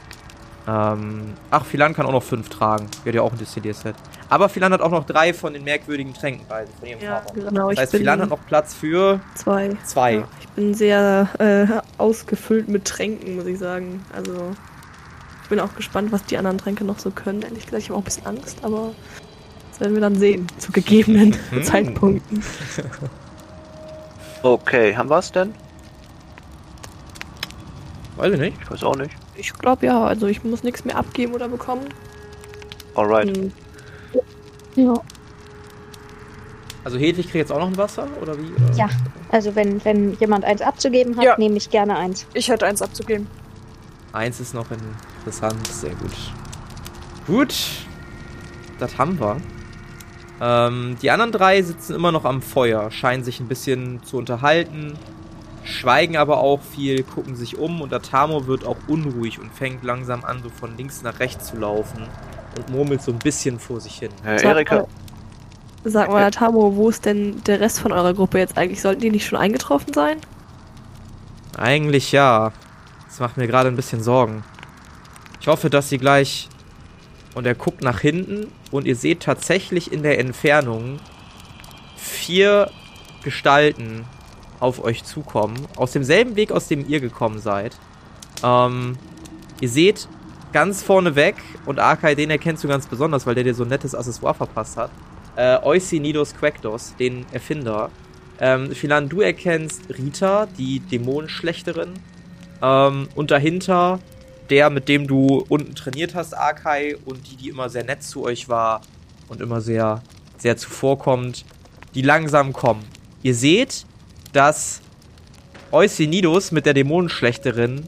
[0.69, 2.89] Ähm, ach, Philan kann auch noch fünf tragen.
[3.05, 3.95] Die hat ja auch ein Destillierset.
[4.29, 7.35] Aber Philan hat auch noch drei von den merkwürdigen Tränken bei von ihrem Ja, Vater.
[7.35, 7.67] genau.
[7.69, 9.77] Das Ich heißt, bin Philan hat noch Platz für zwei.
[9.85, 10.15] zwei.
[10.15, 11.67] Ja, ich bin sehr äh,
[11.99, 14.05] ausgefüllt mit Tränken, muss ich sagen.
[14.15, 14.51] Also,
[15.45, 17.43] ich bin auch gespannt, was die anderen Tränke noch so können.
[17.43, 18.91] Ehrlich gesagt, ich habe auch ein bisschen Angst, aber
[19.71, 21.63] das werden wir dann sehen, zu gegebenen Hm.
[21.63, 22.43] Zeitpunkten.
[24.43, 25.55] Okay, haben wir's denn?
[28.17, 28.57] Weiß ich nicht.
[28.63, 29.15] Ich weiß auch nicht.
[29.37, 31.85] Ich glaube ja, also ich muss nichts mehr abgeben oder bekommen.
[32.95, 33.37] Alright.
[33.37, 33.53] Hm,
[34.77, 34.95] Ja.
[36.85, 38.47] Also Hedwig kriegt jetzt auch noch ein Wasser, oder wie?
[38.53, 38.73] Oder?
[38.77, 38.89] Ja.
[39.31, 41.35] Also wenn, wenn jemand eins abzugeben hat, Ja.
[41.37, 42.27] nehme ich gerne eins.
[42.33, 43.27] Ich hätte eins abzugeben.
[44.13, 46.13] Eins ist noch interessant, sehr gut.
[47.27, 47.55] Gut,
[48.79, 49.39] das haben wir.
[50.41, 54.95] Ähm, die anderen drei sitzen immer noch am Feuer, scheinen sich ein bisschen zu unterhalten,
[55.67, 59.83] schweigen aber auch viel, gucken sich um und der Tamo wird auch unruhig und fängt
[59.85, 62.07] langsam an, so von links nach rechts zu laufen
[62.57, 64.11] und murmelt so ein bisschen vor sich hin.
[64.25, 64.87] Äh, Sag Erika, mal-
[65.85, 68.81] Sag mal, Tamo, wo ist denn der Rest von eurer Gruppe jetzt eigentlich?
[68.83, 70.17] Sollten die nicht schon eingetroffen sein?
[71.57, 72.53] Eigentlich ja.
[73.07, 74.43] Das macht mir gerade ein bisschen Sorgen.
[75.41, 76.49] Ich hoffe, dass sie gleich.
[77.35, 80.99] Und er guckt nach hinten und ihr seht tatsächlich in der Entfernung
[81.97, 82.71] vier
[83.23, 84.05] Gestalten
[84.61, 85.57] auf euch zukommen.
[85.77, 87.77] Aus demselben Weg, aus dem ihr gekommen seid.
[88.43, 88.97] Ähm,
[89.61, 90.09] ihr seht
[90.53, 91.37] ganz vorne weg,
[91.67, 94.77] und Arkai, den erkennst du ganz besonders, weil der dir so ein nettes Accessoire verpasst
[94.77, 94.91] hat.
[95.37, 97.91] Äh, Oisinidos Quackdos, den Erfinder.
[98.41, 101.95] Ähm, Philan, du erkennst Rita, die Dämonenschlechterin.
[102.63, 103.99] Ähm, und dahinter
[104.51, 108.25] der, mit dem du unten trainiert hast, Arkai, und die, die immer sehr nett zu
[108.25, 108.81] euch war
[109.29, 110.03] und immer sehr,
[110.39, 111.45] sehr zuvorkommt,
[111.95, 112.85] die langsam kommen.
[113.23, 113.86] Ihr seht,
[114.37, 114.83] dass
[115.73, 117.85] Eusinidos mit der Dämonenschlechterin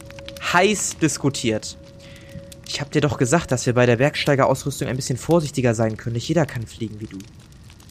[0.50, 1.76] heiß diskutiert.
[2.66, 6.14] Ich hab dir doch gesagt, dass wir bei der Bergsteigerausrüstung ein bisschen vorsichtiger sein können.
[6.14, 7.18] Nicht jeder kann fliegen wie du.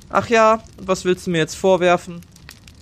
[0.10, 2.22] Ach ja, und was willst du mir jetzt vorwerfen?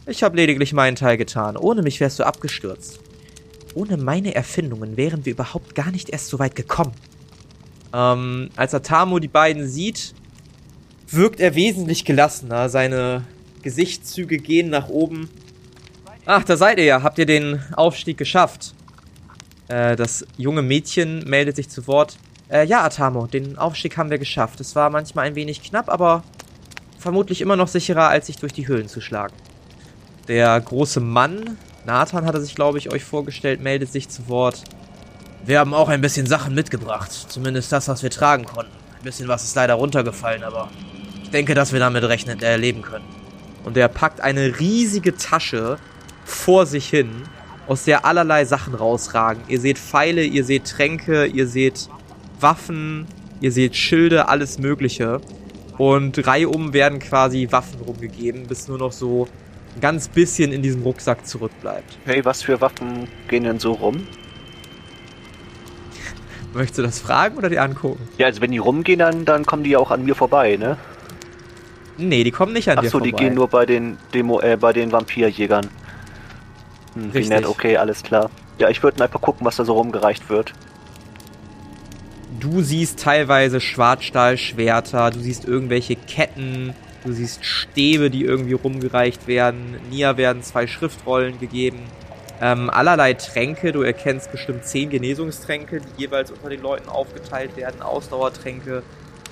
[0.05, 1.57] Ich habe lediglich meinen Teil getan.
[1.57, 3.01] Ohne mich wärst du abgestürzt.
[3.73, 6.93] Ohne meine Erfindungen wären wir überhaupt gar nicht erst so weit gekommen.
[7.93, 10.13] Ähm, als Atamo die beiden sieht,
[11.09, 12.69] wirkt er wesentlich gelassener.
[12.69, 13.25] Seine
[13.61, 15.29] Gesichtszüge gehen nach oben.
[16.27, 17.03] Ach, da seid ihr ja.
[17.03, 18.73] Habt ihr den Aufstieg geschafft?
[19.67, 22.17] Äh, das junge Mädchen meldet sich zu Wort.
[22.49, 24.59] Äh, ja, Atamo, den Aufstieg haben wir geschafft.
[24.59, 26.23] Es war manchmal ein wenig knapp, aber
[26.97, 29.35] vermutlich immer noch sicherer, als sich durch die Höhlen zu schlagen.
[30.27, 34.63] Der große Mann, Nathan hat er sich, glaube ich, euch vorgestellt, meldet sich zu Wort.
[35.45, 37.11] Wir haben auch ein bisschen Sachen mitgebracht.
[37.11, 38.71] Zumindest das, was wir tragen konnten.
[38.97, 40.69] Ein bisschen was ist leider runtergefallen, aber
[41.21, 43.05] ich denke, dass wir damit rechnen, äh, leben können.
[43.63, 45.77] Und er packt eine riesige Tasche
[46.25, 47.09] vor sich hin,
[47.67, 49.43] aus der allerlei Sachen rausragen.
[49.47, 51.87] Ihr seht Pfeile, ihr seht Tränke, ihr seht
[52.39, 53.07] Waffen,
[53.39, 55.21] ihr seht Schilde, alles Mögliche.
[55.77, 59.27] Und reihum werden quasi Waffen rumgegeben, bis nur noch so
[59.75, 61.97] ein ganz bisschen in diesem Rucksack zurückbleibt.
[62.05, 64.07] Hey, was für Waffen gehen denn so rum?
[66.53, 68.07] Möchtest du das fragen oder die angucken?
[68.17, 70.77] Ja, also wenn die rumgehen, dann, dann kommen die ja auch an mir vorbei, ne?
[71.97, 73.05] Nee, die kommen nicht an dir Achso, vorbei.
[73.07, 75.67] die gehen nur bei den Demo, äh, bei den Vampirjägern.
[76.95, 77.29] Hm, wie Richtig.
[77.29, 78.29] nett, okay, alles klar.
[78.57, 80.53] Ja, ich würde einfach gucken, was da so rumgereicht wird.
[82.39, 86.73] Du siehst teilweise Schwarzstahlschwerter, du siehst irgendwelche Ketten,
[87.03, 89.77] du siehst Stäbe, die irgendwie rumgereicht werden.
[89.89, 91.79] Nia werden zwei Schriftrollen gegeben.
[92.41, 97.81] Ähm, allerlei Tränke, du erkennst bestimmt zehn Genesungstränke, die jeweils unter den Leuten aufgeteilt werden.
[97.81, 98.83] Ausdauertränke,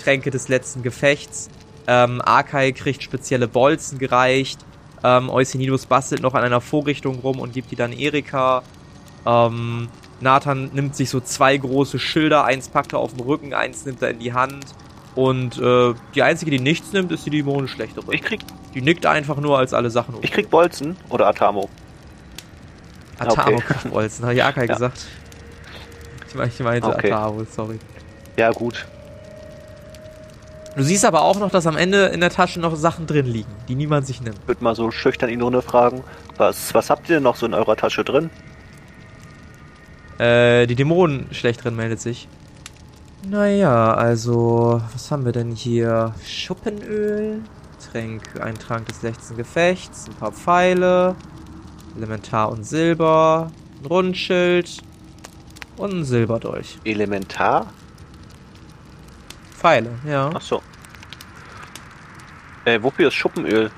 [0.01, 1.49] Tränke des letzten Gefechts.
[1.88, 4.59] Ähm, Arkai kriegt spezielle Bolzen gereicht.
[5.04, 8.64] Ähm, Eusenidos bastelt noch an einer Vorrichtung rum und gibt die dann Erika.
[9.26, 9.89] Ähm,
[10.22, 14.01] Nathan nimmt sich so zwei große Schilder, eins packt er auf den Rücken, eins nimmt
[14.01, 14.66] er in die Hand.
[15.16, 18.14] Und äh, die einzige, die nichts nimmt, ist die Dämonenschlechterin.
[18.14, 18.41] Ich krieg,
[18.74, 21.70] Die nickt einfach nur, als alle Sachen ich krieg Bolzen oder Atamo.
[23.20, 23.66] Atamo okay.
[23.68, 24.74] Kraftbolzen, habe ich Arkai Ja.
[24.74, 25.06] gesagt.
[26.28, 27.12] Ich, mein, ich meinte Okay.
[27.12, 27.80] Atamo, sorry.
[28.38, 28.88] Ja, gut.
[30.76, 33.51] Du siehst aber auch noch, dass am Ende in der Tasche noch Sachen drin liegen,
[33.67, 34.39] die niemand sich nimmt.
[34.41, 36.03] Ich würde mal so schüchtern in die Runde fragen.
[36.38, 38.32] Was, was habt ihr denn noch so in eurer Tasche drin?
[40.17, 42.28] Äh, die Dämonenschlechterin meldet sich.
[43.30, 46.13] Naja, also, was haben wir denn hier?
[46.26, 47.41] Schuppenöl,
[47.91, 51.15] Tränk, ein Trank des letzten Gefechts, ein paar Pfeile,
[51.95, 53.51] Elementar und Silber,
[53.82, 54.80] ein Rundschild
[55.78, 56.80] und ein Silberdolch.
[56.84, 57.67] Elementar?
[59.64, 60.30] Pfeile, ja.
[60.34, 60.61] Ach so.
[62.66, 63.72] Äh, wofür ist Schuppenöl?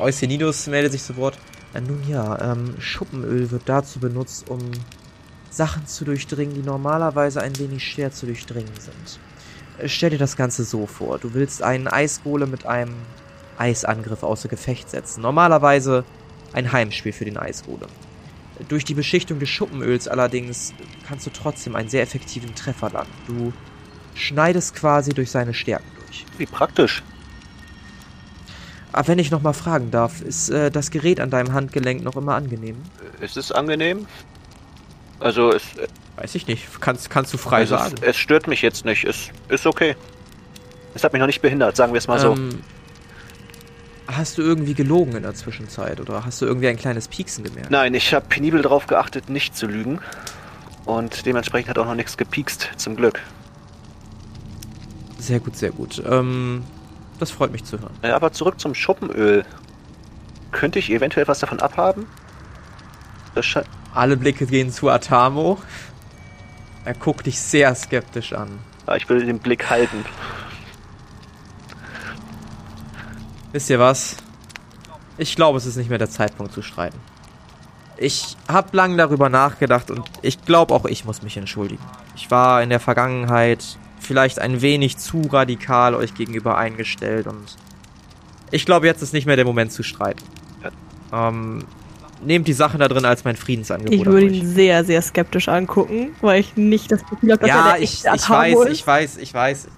[0.00, 1.38] Eusenidos meldet sich zu Wort.
[1.74, 4.60] Nun ja, ähm, Schuppenöl wird dazu benutzt, um
[5.50, 9.20] Sachen zu durchdringen, die normalerweise ein wenig schwer zu durchdringen sind.
[9.76, 11.18] Äh, Stell dir das Ganze so vor.
[11.18, 12.94] Du willst einen Eisgolem mit einem
[13.58, 15.20] Eisangriff außer Gefecht setzen.
[15.20, 16.06] Normalerweise
[16.54, 17.90] ein Heimspiel für den Eisgolem.
[18.68, 20.72] Durch die Beschichtung des Schuppenöls allerdings
[21.12, 23.12] kannst du trotzdem einen sehr effektiven Treffer landen.
[23.26, 23.52] Du
[24.14, 26.24] schneidest quasi durch seine Stärken durch.
[26.38, 27.02] Wie praktisch.
[28.92, 32.16] Aber wenn ich noch mal fragen darf, ist äh, das Gerät an deinem Handgelenk noch
[32.16, 32.78] immer angenehm?
[33.20, 34.06] Ist es angenehm?
[35.20, 35.64] Also, es,
[36.16, 36.80] Weiß ich nicht.
[36.80, 37.96] Kannst, kannst du frei also sagen.
[38.00, 39.04] es, es stört mich jetzt nicht.
[39.04, 39.96] Es ist okay.
[40.94, 42.32] Es hat mich noch nicht behindert, sagen wir es mal so.
[42.32, 42.62] Ähm,
[44.06, 47.70] hast du irgendwie gelogen in der Zwischenzeit oder hast du irgendwie ein kleines Pieksen gemerkt?
[47.70, 50.00] Nein, ich habe penibel darauf geachtet, nicht zu lügen.
[50.84, 53.20] Und dementsprechend hat auch noch nichts gepiekst, zum Glück.
[55.18, 56.02] Sehr gut, sehr gut.
[56.04, 56.64] Ähm,
[57.18, 57.94] das freut mich zu hören.
[58.02, 59.44] Äh, Aber zurück zum Schuppenöl.
[60.50, 62.06] Könnte ich eventuell was davon abhaben?
[63.34, 63.46] Das
[63.94, 65.58] Alle Blicke gehen zu Atamo.
[66.84, 68.58] Er guckt dich sehr skeptisch an.
[68.86, 70.04] Ah, ich will den Blick halten.
[73.52, 74.16] Wisst ihr was?
[75.18, 76.98] Ich glaube, es ist nicht mehr der Zeitpunkt zu streiten.
[77.96, 81.82] Ich habe lang darüber nachgedacht und ich glaube auch ich muss mich entschuldigen.
[82.16, 87.56] Ich war in der Vergangenheit vielleicht ein wenig zu radikal euch gegenüber eingestellt und
[88.50, 90.22] ich glaube, jetzt ist nicht mehr der Moment zu streiten.
[91.12, 91.64] Ähm,
[92.24, 93.94] nehmt die Sachen da drin als mein Friedensangebot.
[93.94, 97.56] Ich würde ihn sehr, sehr skeptisch angucken, weil ich nicht das Gefühl habe, dass er
[97.56, 98.70] Ja, der ich, ich weiß, ist.
[98.72, 99.68] ich weiß, ich weiß.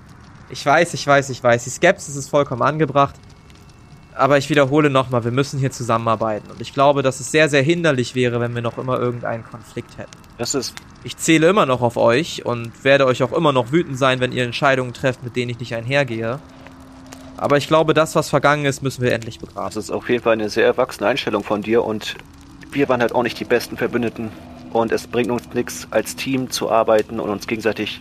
[0.50, 1.64] Ich weiß, ich weiß, ich weiß.
[1.64, 3.14] Die Skepsis ist vollkommen angebracht.
[4.16, 6.50] Aber ich wiederhole nochmal, wir müssen hier zusammenarbeiten.
[6.50, 9.98] Und ich glaube, dass es sehr, sehr hinderlich wäre, wenn wir noch immer irgendeinen Konflikt
[9.98, 10.12] hätten.
[10.38, 10.74] Das ist.
[11.02, 14.32] Ich zähle immer noch auf euch und werde euch auch immer noch wütend sein, wenn
[14.32, 16.38] ihr Entscheidungen trefft, mit denen ich nicht einhergehe.
[17.36, 19.78] Aber ich glaube, das, was vergangen ist, müssen wir endlich Das begraben.
[19.78, 22.14] ist auf jeden Fall eine sehr erwachsene Einstellung von dir und
[22.70, 24.30] wir waren halt auch nicht die besten Verbündeten
[24.72, 28.00] und es bringt uns nichts, als Team zu arbeiten und uns gegenseitig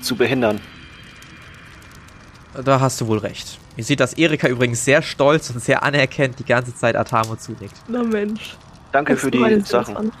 [0.00, 0.60] zu behindern.
[2.64, 3.58] Da hast du wohl recht.
[3.76, 7.74] Ihr seht, dass Erika übrigens sehr stolz und sehr anerkennt die ganze Zeit Atamo zunickt.
[7.88, 8.56] Na Mensch.
[8.92, 10.12] Danke für die Sachen.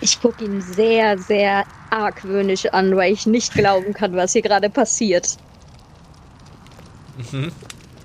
[0.00, 4.70] Ich gucke ihn sehr, sehr argwöhnisch an, weil ich nicht glauben kann, was hier gerade
[4.70, 5.36] passiert.
[7.32, 7.50] Mhm.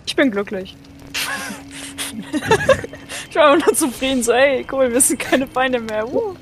[0.05, 0.75] Ich bin glücklich.
[3.29, 6.11] ich war immer nur zufrieden, so, ey, cool, wir sind keine Feinde mehr.
[6.11, 6.35] Uh.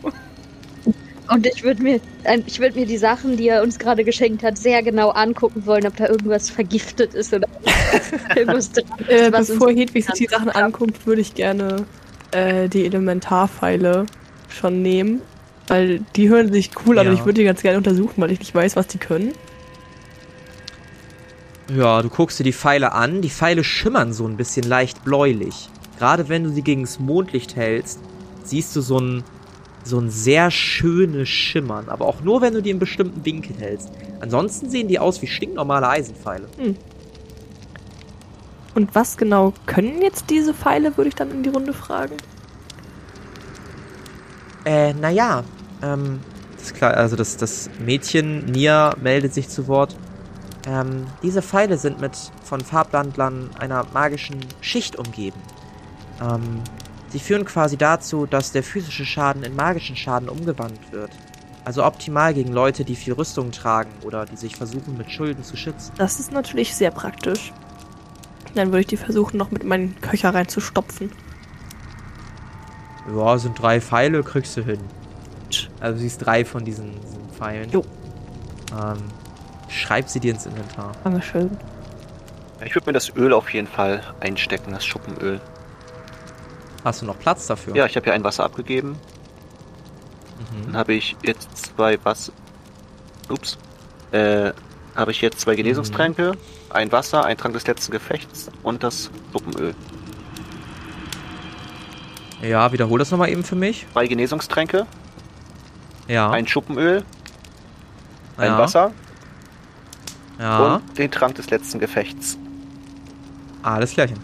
[1.33, 4.43] Und ich würde mir, äh, ich würde mir die Sachen, die er uns gerade geschenkt
[4.43, 7.47] hat, sehr genau angucken wollen, ob da irgendwas vergiftet ist oder
[8.35, 11.85] irgendwas dran ist, Äh, was bevor Hedwig sich die Sachen anguckt, würde ich gerne
[12.31, 14.05] äh, die Elementarpfeile
[14.49, 15.21] schon nehmen.
[15.67, 17.11] Weil die hören sich cool an Ja.
[17.11, 19.31] und ich würde die ganz gerne untersuchen, weil ich nicht weiß, was die können.
[21.73, 23.21] Ja, du guckst dir die Pfeile an.
[23.21, 25.69] Die Pfeile schimmern so ein bisschen leicht bläulich.
[25.97, 27.99] Gerade wenn du sie gegen das Mondlicht hältst,
[28.43, 29.23] siehst du so ein,
[29.83, 31.89] so ein sehr schönes Schimmern.
[31.89, 33.89] Aber auch nur, wenn du die in bestimmten Winkel hältst.
[34.19, 36.47] Ansonsten sehen die aus wie stinknormale Eisenpfeile.
[38.75, 42.15] Und was genau können jetzt diese Pfeile, würde ich dann in die Runde fragen.
[44.65, 45.43] Äh, naja,
[45.81, 46.19] ähm,
[46.53, 49.95] das ist klar, also das, das Mädchen Nia meldet sich zu Wort.
[50.67, 52.11] Ähm, diese Pfeile sind mit
[52.43, 55.39] von Farblandlern einer magischen Schicht umgeben.
[56.21, 56.61] Ähm,
[57.11, 61.11] sie führen quasi dazu, dass der physische Schaden in magischen Schaden umgewandelt wird.
[61.63, 65.55] Also optimal gegen Leute, die viel Rüstung tragen oder die sich versuchen, mit Schulden zu
[65.55, 65.91] schützen.
[65.97, 67.53] Das ist natürlich sehr praktisch.
[68.55, 71.11] Dann würde ich die versuchen, noch mit meinen Köcher reinzustopfen.
[73.15, 74.79] Ja, sind drei Pfeile, kriegst du hin.
[75.79, 77.69] Also du siehst drei von diesen, diesen Pfeilen.
[77.69, 77.83] Jo.
[78.71, 78.97] Ähm,
[79.69, 80.93] schreib sie dir ins Inventar.
[81.03, 81.57] Dankeschön.
[82.65, 85.41] Ich würde mir das Öl auf jeden Fall einstecken, das Schuppenöl.
[86.83, 87.75] Hast du noch Platz dafür?
[87.75, 88.91] Ja, ich habe ja ein Wasser abgegeben.
[90.51, 90.65] Mhm.
[90.67, 92.33] Dann habe ich jetzt zwei Wasser.
[93.29, 93.57] Ups.
[94.11, 94.51] Äh,
[94.95, 96.33] habe ich jetzt zwei Genesungstränke,
[96.69, 99.73] ein Wasser, ein Trank des letzten Gefechts und das Suppenöl.
[102.41, 103.85] Ja, wiederhol das nochmal eben für mich.
[103.93, 104.85] Zwei Genesungstränke,
[106.07, 106.29] Ja.
[106.31, 107.03] ein Schuppenöl,
[108.37, 108.57] ein ja.
[108.57, 108.91] Wasser
[110.39, 110.75] Ja.
[110.75, 112.37] und den Trank des letzten Gefechts.
[113.63, 114.17] Alles klärchen.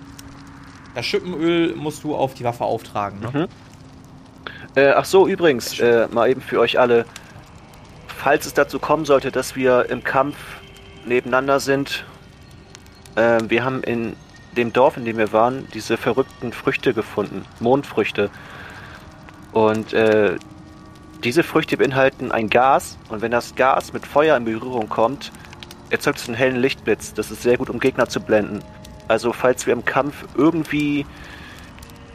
[0.98, 3.30] Das Schippenöl musst du auf die Waffe auftragen, ne?
[3.32, 3.48] Mhm.
[4.74, 7.06] Äh, ach so, übrigens, äh, mal eben für euch alle.
[8.08, 10.36] Falls es dazu kommen sollte, dass wir im Kampf
[11.06, 12.04] nebeneinander sind,
[13.14, 14.16] äh, wir haben in
[14.54, 18.32] dem Dorf, in dem wir waren, diese verrückten Früchte gefunden, Mondfrüchte.
[19.52, 20.38] Und äh,
[21.24, 25.32] diese Früchte beinhalten ein Gas und wenn das Gas mit Feuer in Berührung kommt,
[25.92, 27.14] erzeugt es einen hellen Lichtblitz.
[27.14, 28.64] Das ist sehr gut, um Gegner zu blenden.
[29.08, 31.06] Also falls wir im Kampf irgendwie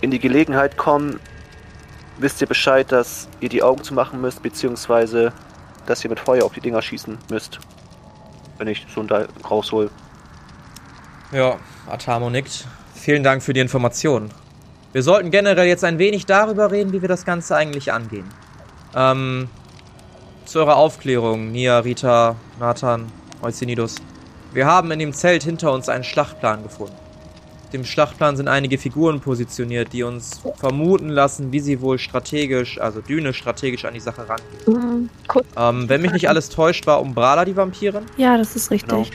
[0.01, 1.21] in die Gelegenheit kommen,
[2.19, 5.33] wisst ihr Bescheid, dass ihr die Augen zu machen müsst, beziehungsweise
[5.87, 7.59] dass ihr mit Feuer auf die Dinger schießen müsst.
[8.59, 9.91] Wenn ich so ein Teil raushol.
[11.33, 11.57] Ja,
[11.89, 12.67] Atamo nickt.
[12.95, 14.31] Vielen Dank für die Information.
[14.93, 18.29] Wir sollten generell jetzt ein wenig darüber reden, wie wir das Ganze eigentlich angehen.
[18.95, 19.49] Ähm,
[20.45, 23.97] zu eurer Aufklärung, Nia, Rita, Nathan, Eusenidos.
[24.53, 26.95] Wir haben in dem Zelt hinter uns einen Schlachtplan gefunden.
[27.65, 32.79] Auf dem Schlachtplan sind einige Figuren positioniert, die uns vermuten lassen, wie sie wohl strategisch,
[32.79, 34.49] also Düne strategisch an die Sache rangehen.
[34.67, 38.05] Mhm, kurz, Ähm, wenn mich nicht alles täuscht, war Umbrala die Vampirin?
[38.19, 38.91] Ja, das ist richtig.
[38.91, 39.07] Genau.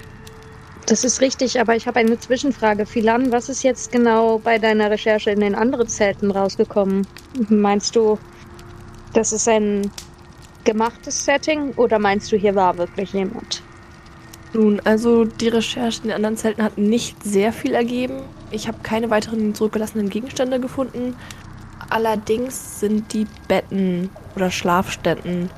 [0.87, 2.87] das ist richtig, aber ich habe eine Zwischenfrage.
[2.87, 7.05] Philan, was ist jetzt genau bei deiner Recherche in den anderen Zelten rausgekommen?
[7.49, 8.17] Meinst du,
[9.13, 9.91] das ist ein
[10.63, 13.61] gemachtes Setting oder meinst du, hier war wirklich jemand?
[14.57, 18.23] Nun, also die Recherche in den anderen Zelten hat nicht sehr viel ergeben.
[18.49, 21.15] Ich habe keine weiteren zurückgelassenen Gegenstände gefunden.
[21.91, 25.51] Allerdings sind die Betten oder Schlafstätten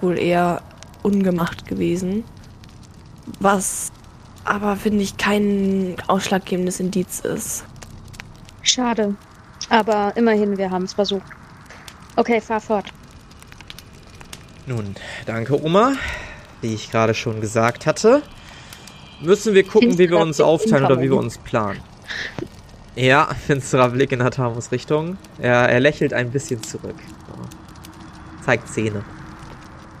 [0.00, 0.62] wohl eher
[1.04, 2.24] ungemacht gewesen.
[3.38, 3.92] Was
[4.44, 7.64] aber, finde ich, kein ausschlaggebendes Indiz ist.
[8.62, 9.14] Schade.
[9.68, 11.30] Aber immerhin, wir haben es versucht.
[12.16, 12.86] Okay, fahr fort.
[14.66, 15.92] Nun, danke Oma.
[16.62, 18.22] Wie ich gerade schon gesagt hatte,
[19.20, 21.80] müssen wir gucken, wie wir uns aufteilen oder wie wir uns planen.
[22.96, 25.16] Ja, finsterer Blick in Hatamos Richtung.
[25.38, 26.96] Er, er lächelt ein bisschen zurück.
[27.28, 28.44] So.
[28.44, 29.04] Zeigt Zähne.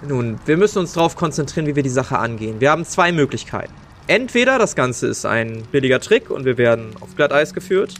[0.06, 2.60] Nun, wir müssen uns darauf konzentrieren, wie wir die Sache angehen.
[2.60, 3.72] Wir haben zwei Möglichkeiten.
[4.06, 7.94] Entweder das Ganze ist ein billiger Trick und wir werden auf Glatteis geführt.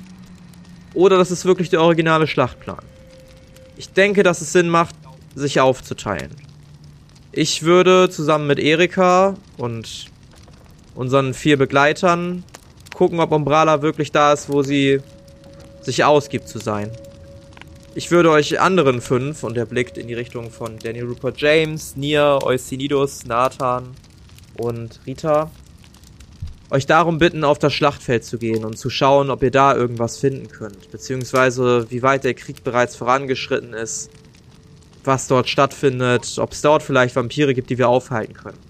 [0.94, 2.82] Oder das ist wirklich der originale Schlachtplan.
[3.76, 4.94] Ich denke, dass es Sinn macht,
[5.34, 6.34] sich aufzuteilen.
[7.32, 10.09] Ich würde zusammen mit Erika und
[10.94, 12.44] unseren vier Begleitern
[12.94, 15.00] gucken, ob Umbrala wirklich da ist, wo sie
[15.82, 16.90] sich ausgibt zu sein.
[17.94, 21.96] Ich würde euch anderen fünf, und er blickt in die Richtung von Danny Rupert James,
[21.96, 23.96] Nia, Eusinidos, Nathan
[24.56, 25.50] und Rita,
[26.70, 30.18] euch darum bitten, auf das Schlachtfeld zu gehen und zu schauen, ob ihr da irgendwas
[30.18, 34.10] finden könnt, beziehungsweise wie weit der Krieg bereits vorangeschritten ist,
[35.02, 38.69] was dort stattfindet, ob es dort vielleicht Vampire gibt, die wir aufhalten können.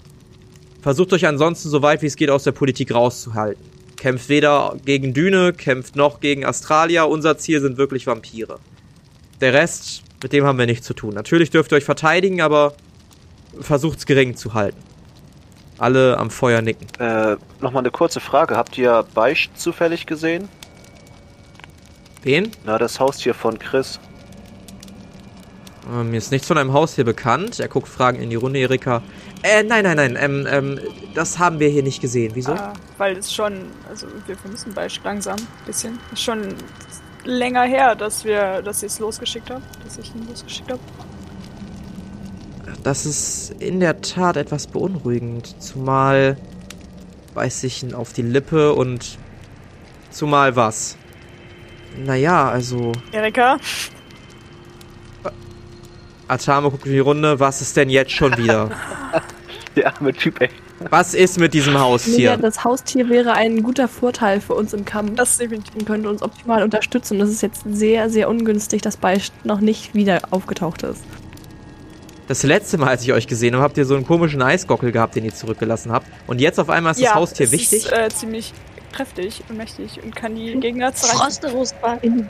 [0.82, 3.62] Versucht euch ansonsten so weit wie es geht aus der Politik rauszuhalten.
[3.96, 7.02] Kämpft weder gegen Düne, kämpft noch gegen Astralia.
[7.04, 8.58] Unser Ziel sind wirklich Vampire.
[9.42, 11.14] Der Rest, mit dem haben wir nichts zu tun.
[11.14, 12.74] Natürlich dürft ihr euch verteidigen, aber
[13.60, 14.78] versucht's gering zu halten.
[15.76, 16.86] Alle am Feuer nicken.
[16.98, 18.56] Äh, nochmal eine kurze Frage.
[18.56, 20.48] Habt ihr Beicht zufällig gesehen?
[22.22, 22.50] Wen?
[22.64, 23.98] Na, das Haustier von Chris.
[25.90, 27.60] Äh, mir ist nichts von einem Haus hier bekannt.
[27.60, 29.02] Er guckt Fragen in die Runde, Erika.
[29.42, 30.16] Äh, nein, nein, nein.
[30.20, 30.80] Ähm, ähm,
[31.14, 32.32] das haben wir hier nicht gesehen.
[32.34, 32.52] Wieso?
[32.52, 35.98] Ah, weil es schon, also wir vermissen Beisch langsam ein bisschen.
[36.12, 36.54] Ist schon
[37.24, 40.80] länger her, dass wir, dass ich es losgeschickt habe, dass ich ihn losgeschickt habe.
[42.82, 45.60] Das ist in der Tat etwas beunruhigend.
[45.62, 46.36] Zumal
[47.34, 49.18] beißt sich ihn auf die Lippe und
[50.10, 50.96] zumal was?
[51.96, 53.58] Naja, also Erika,
[56.30, 57.40] Atame guckt in die Runde.
[57.40, 58.70] Was ist denn jetzt schon wieder?
[59.76, 60.48] Der arme Typ, ey.
[60.88, 62.36] Was ist mit diesem Ja, Haustier?
[62.38, 65.14] das Haustier wäre ein guter Vorteil für uns im Kampf.
[65.16, 65.84] das definitiv.
[65.84, 67.18] könnte uns optimal unterstützen.
[67.18, 71.04] Das ist jetzt sehr, sehr ungünstig, dass Beicht noch nicht wieder aufgetaucht ist.
[72.28, 75.16] Das letzte Mal, als ich euch gesehen habe, habt ihr so einen komischen Eisgockel gehabt,
[75.16, 76.06] den ihr zurückgelassen habt.
[76.26, 77.86] Und jetzt auf einmal ist das Haustier es wichtig.
[77.86, 78.52] ist äh, ziemlich
[78.92, 81.44] kräftig und mächtig und kann die Gegner zerreißen.
[82.02, 82.28] In.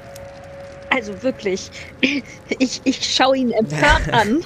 [0.91, 1.71] Also wirklich,
[2.59, 4.45] ich, ich schaue ihn empört an.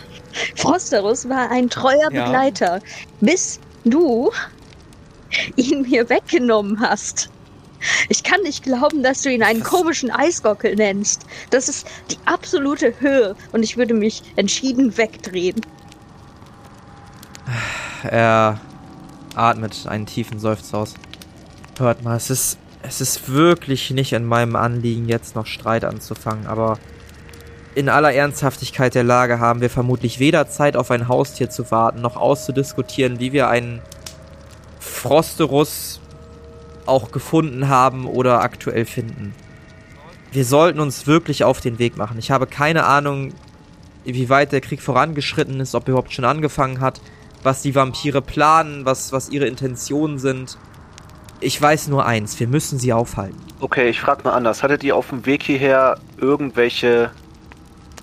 [0.57, 2.25] Frosterus war ein treuer Ja.
[2.25, 2.81] Begleiter,
[3.21, 4.31] bis du
[5.57, 7.31] ihn mir weggenommen hast.
[8.09, 9.69] Ich kann nicht glauben, dass du ihn einen Was?
[9.69, 11.27] komischen Eisgockel nennst.
[11.51, 15.61] Das ist die absolute Höhe und ich würde mich entschieden wegdrehen.
[18.05, 18.61] Er
[19.35, 20.95] atmet einen tiefen Seufzer aus.
[21.79, 26.47] Hört mal, es ist, es ist wirklich nicht in meinem Anliegen, jetzt noch Streit anzufangen,
[26.47, 26.79] aber
[27.75, 32.01] in aller Ernsthaftigkeit der Lage haben wir vermutlich weder Zeit auf ein Haustier zu warten,
[32.01, 33.81] noch auszudiskutieren, wie wir einen
[34.79, 36.01] Frosterus
[36.87, 39.35] auch gefunden haben oder aktuell finden.
[40.31, 42.19] Wir sollten uns wirklich auf den Weg machen.
[42.19, 43.33] Ich habe keine Ahnung,
[44.05, 47.01] wie weit der Krieg vorangeschritten ist, ob er überhaupt schon angefangen hat
[47.45, 50.59] was die Vampire planen, was, was ihre Intentionen sind.
[51.45, 53.39] Ich weiß nur eins, wir müssen sie aufhalten.
[53.61, 54.63] Okay, ich frag mal anders.
[54.63, 57.11] Hattet ihr auf dem Weg hierher irgendwelche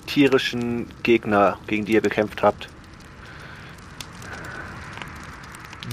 [0.06, 2.70] tierischen Gegner, gegen die ihr gekämpft habt?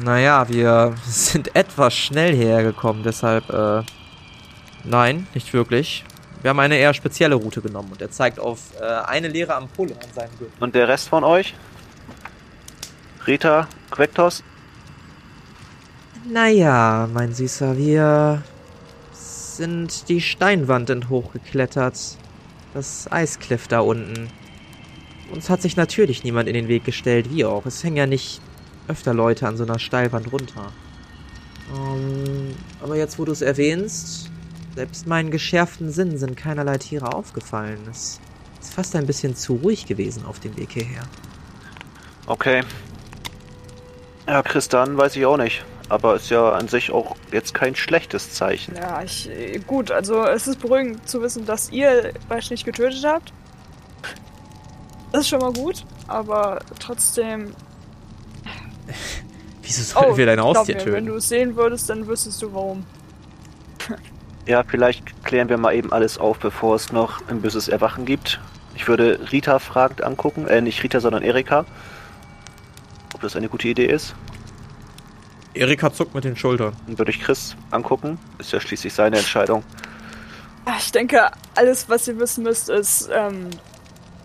[0.05, 3.83] Naja, wir sind etwas schnell hierher gekommen, deshalb, äh,
[4.85, 6.05] nein, nicht wirklich.
[6.43, 9.95] Wir haben eine eher spezielle Route genommen und er zeigt auf äh, eine leere Ampulle
[9.95, 10.53] an seinem Gürtel.
[10.61, 11.55] Und der Rest von euch?
[13.27, 14.45] Rita, Quektos?
[16.31, 18.43] Naja, mein Süßer, wir
[19.13, 22.19] sind die Steinwand hochgeklettert.
[22.75, 24.29] Das Eiskliff da unten.
[25.33, 27.65] Uns hat sich natürlich niemand in den Weg gestellt, wie auch.
[27.65, 28.43] Es hängen ja nicht
[28.89, 30.71] öfter Leute an so einer Steilwand runter.
[31.75, 34.31] Ähm, aber jetzt, wo du es erwähnst,
[34.75, 37.79] selbst meinen geschärften Sinnen sind keinerlei Tiere aufgefallen.
[37.91, 38.21] Es
[38.61, 41.05] ist fast ein bisschen zu ruhig gewesen auf dem Weg hierher.
[42.27, 42.63] Okay.
[44.27, 45.65] Ja, Christian weiß ich auch nicht.
[45.89, 48.75] Aber ist ja an sich auch jetzt kein schlechtes Zeichen.
[48.77, 53.05] Ja, ich, äh, gut, also es ist beruhigend zu wissen, dass ihr Beisch nicht getötet
[53.07, 53.33] habt.
[55.13, 57.55] Das ist schon mal gut, aber trotzdem.
[59.63, 61.07] Wieso sollen wir dein Haustier mir, Wenn töten?
[61.07, 62.85] du es sehen würdest, dann wüsstest du warum.
[64.47, 68.41] Ja, vielleicht klären wir mal eben alles auf, bevor es noch ein böses Erwachen gibt.
[68.75, 71.67] Ich würde Rita fragend angucken, äh, nicht Rita, sondern Erika.
[73.15, 74.15] Ob das eine gute Idee ist.
[75.55, 76.75] Erika zuckt mit den Schultern.
[76.87, 78.19] Dann würde ich Chris angucken.
[78.39, 79.63] Ist ja schließlich seine Entscheidung.
[80.67, 83.49] Ja, Ich denke, alles, was ihr wissen müsst, ist, ähm,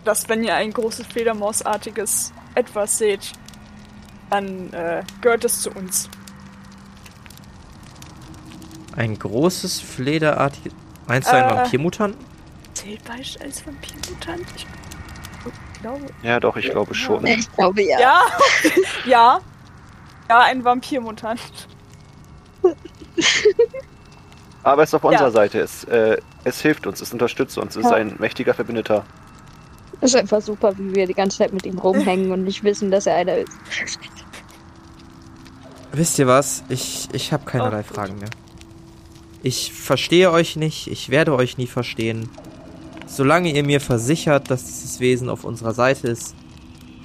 [0.04, 3.32] dass wenn ihr ein großes Fledermausartiges etwas seht,
[4.30, 6.08] dann äh, gehört es zu uns.
[8.96, 10.72] Ein großes, flederartiges...
[11.06, 11.56] Meinst du einen Äh.
[11.56, 12.24] Vampirmutanten?
[12.74, 14.46] Zählt Beisch als Vampirmutant?
[14.56, 14.66] Ich
[15.80, 16.06] glaube.
[16.22, 17.26] Ja, doch, ich glaube schon.
[17.26, 17.98] Ich glaube ja.
[18.00, 18.20] Ja!
[19.04, 19.40] ja!
[20.28, 21.40] Ja, ein Vampirmutant.
[24.62, 25.10] Aber es ist auf Ja.
[25.10, 25.60] unserer Seite.
[25.60, 27.96] Es, äh, es hilft uns, es unterstützt uns, es ist Ja.
[27.96, 29.04] ein mächtiger Verbündeter.
[30.00, 32.90] Es ist einfach super, wie wir die ganze Zeit mit ihm rumhängen und nicht wissen,
[32.90, 33.52] dass er einer ist.
[35.92, 36.64] Wisst ihr was?
[36.68, 37.94] Ich, ich habe keinerlei Oh.
[37.94, 38.30] Fragen mehr.
[39.42, 42.28] Ich verstehe euch nicht, ich werde euch nie verstehen.
[43.06, 46.34] Solange ihr mir versichert, dass dieses Wesen auf unserer Seite ist,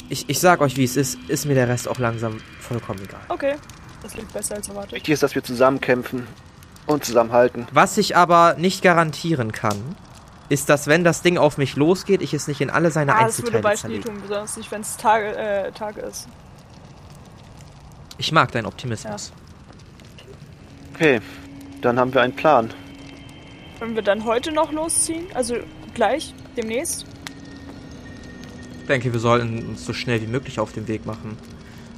[0.09, 3.21] ich, ich sag euch, wie es ist, ist mir der Rest auch langsam vollkommen egal.
[3.29, 3.55] Okay.
[4.01, 4.93] Das klingt besser als erwartet.
[4.93, 6.25] Wichtig ist, dass wir zusammenkämpfen
[6.85, 7.67] und zusammenhalten.
[7.71, 9.95] Was ich aber nicht garantieren kann,
[10.47, 13.25] ist, dass wenn das Ding auf mich losgeht, ich es nicht in alle seine Ah,
[13.25, 14.03] das würde Einzelteile Beisch nie zerlege.
[14.09, 16.27] tun, besonders nicht, wenn es Tage, äh, Tage ist.
[18.17, 19.31] Ich mag deinen Optimismus.
[20.95, 21.21] Okay.
[21.81, 22.73] dann haben wir einen Plan.
[23.79, 25.27] Wollen wir dann heute noch losziehen?
[25.33, 25.55] Also
[25.93, 27.05] gleich, demnächst?
[28.89, 31.37] Ich denke, wir sollten uns so schnell wie möglich auf den Weg machen.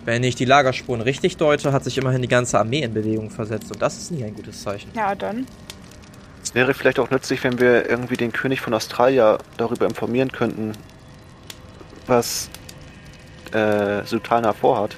[0.03, 3.71] Wenn ich die Lagerspuren richtig deute, hat sich immerhin die ganze Armee in Bewegung versetzt
[3.71, 4.91] und das ist nie ein gutes Zeichen.
[4.93, 5.47] Ja, dann.
[6.43, 10.73] Es wäre vielleicht auch nützlich, wenn wir irgendwie den König von Australia darüber informieren könnten,
[12.07, 12.49] was
[13.53, 14.97] äh, Sultana vorhat.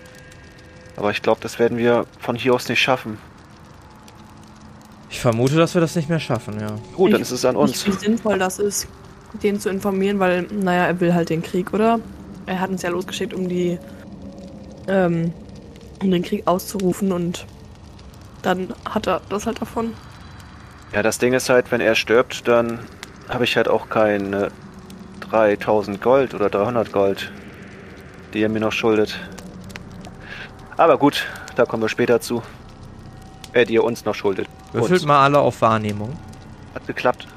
[0.95, 3.19] Aber ich glaube, das werden wir von hier aus nicht schaffen.
[5.11, 6.75] Ich vermute, dass wir das nicht mehr schaffen, ja.
[6.95, 7.85] Gut, dann Ich- ist es an uns.
[7.85, 8.87] Nicht, wie sinnvoll das ist,
[9.41, 11.99] den zu informieren, weil, naja, er will halt den Krieg, oder?
[12.45, 13.79] Er hat uns ja losgeschickt, um die,
[14.87, 15.33] ähm,
[16.01, 17.45] um den Krieg auszurufen und
[18.41, 19.93] dann hat er das halt davon.
[20.93, 22.79] Ja, das Ding ist halt, wenn er stirbt, dann
[23.29, 24.51] habe ich halt auch keine
[25.21, 27.31] 3000 Gold oder 300 Gold,
[28.33, 29.19] die er mir noch schuldet.
[30.77, 31.25] Aber gut,
[31.55, 32.43] da kommen wir später zu.
[33.53, 34.47] Äh, die er uns noch schuldet.
[34.71, 35.05] Würfelt Uns.
[35.05, 36.17] mal alle auf Wahrnehmung.
[36.73, 37.27] Hat geklappt.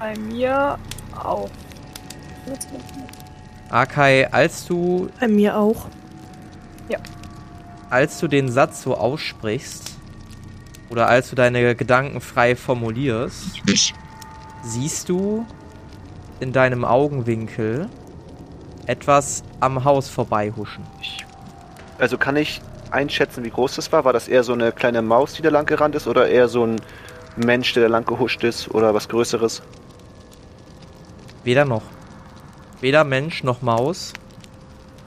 [0.00, 0.78] Bei mir
[1.14, 1.50] auch.
[3.68, 5.86] Akai, als du, Bei mir auch.
[7.90, 9.96] als du den Satz so aussprichst,
[10.88, 13.60] oder als du deine Gedanken frei formulierst,
[14.62, 15.44] siehst du
[16.40, 17.88] in deinem Augenwinkel
[18.86, 20.84] etwas am Haus vorbeihuschen.
[21.02, 21.26] Ich,
[21.98, 24.06] also kann ich einschätzen, wie groß das war?
[24.06, 26.66] War das eher so eine kleine Maus, die da lang gerannt ist, oder eher so
[26.66, 26.80] ein
[27.36, 29.62] Mensch, der da lang gehuscht ist, oder was Größeres?
[31.44, 31.82] Weder noch.
[32.80, 34.12] Weder Mensch noch Maus.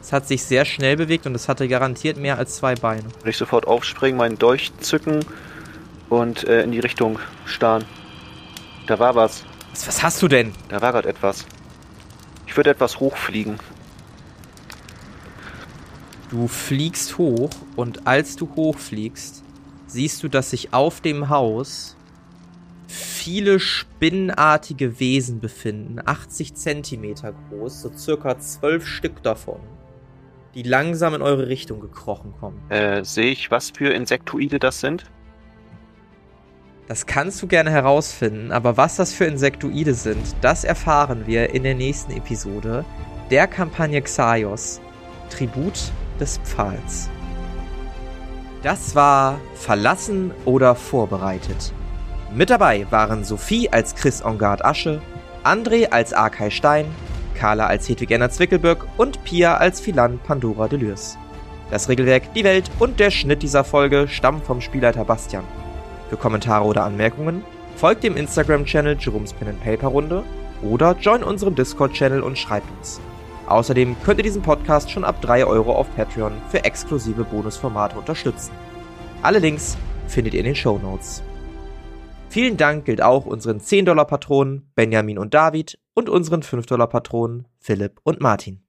[0.01, 3.03] Es hat sich sehr schnell bewegt und es hatte garantiert mehr als zwei Beine.
[3.19, 5.25] Würde ich sofort aufspringen, meinen Dolch zücken
[6.09, 7.85] und äh, in die Richtung starren.
[8.87, 9.45] Da war was.
[9.71, 10.53] Was, was hast du denn?
[10.69, 11.45] Da war gerade etwas.
[12.47, 13.57] Ich würde etwas hochfliegen.
[16.29, 19.43] Du fliegst hoch und als du hochfliegst,
[19.87, 21.95] siehst du, dass sich auf dem Haus
[22.93, 29.59] viele spinnenartige Wesen befinden, 80 Zentimeter groß, so circa zwölf Stück davon,
[30.53, 32.61] die langsam in eure Richtung gekrochen kommen.
[32.69, 35.05] Äh, sehe ich, was für Insektoide das sind?
[36.87, 41.63] Das kannst du gerne herausfinden, aber was das für Insektoide sind, das erfahren wir in
[41.63, 42.85] der nächsten Episode
[43.31, 44.79] der Kampagne Xaios,
[45.29, 47.09] Tribut des Pfahls.
[48.61, 51.73] Das war Verlassen oder Vorbereitet.
[52.35, 55.03] Mit dabei waren Sophie als Chris Engard Asche,
[55.43, 56.87] André als Arkay Stein,
[57.35, 61.15] Carla als Hedwig Enna Zwickelböck und Pia als Philan Pandora Delürs.
[61.69, 65.43] Das Regelwerk, die Welt und der Schnitt dieser Folge stammen vom Spielleiter Bastian.
[66.09, 67.43] Für Kommentare oder Anmerkungen
[67.75, 70.23] folgt dem Instagram-Channel Jerome's Pen and Paper Runde
[70.63, 72.99] oder join unserem Discord-Channel und schreibt uns.
[73.45, 78.53] Außerdem könnt ihr diesen Podcast schon ab 3 Euro auf Patreon für exklusive Bonusformate unterstützen.
[79.21, 79.77] Alle Links
[80.07, 81.21] findet ihr in den Show Notes.
[82.33, 88.62] Vielen Dank gilt auch unseren 10-Dollar-Patronen Benjamin und David und unseren 5-Dollar-Patronen Philipp und Martin.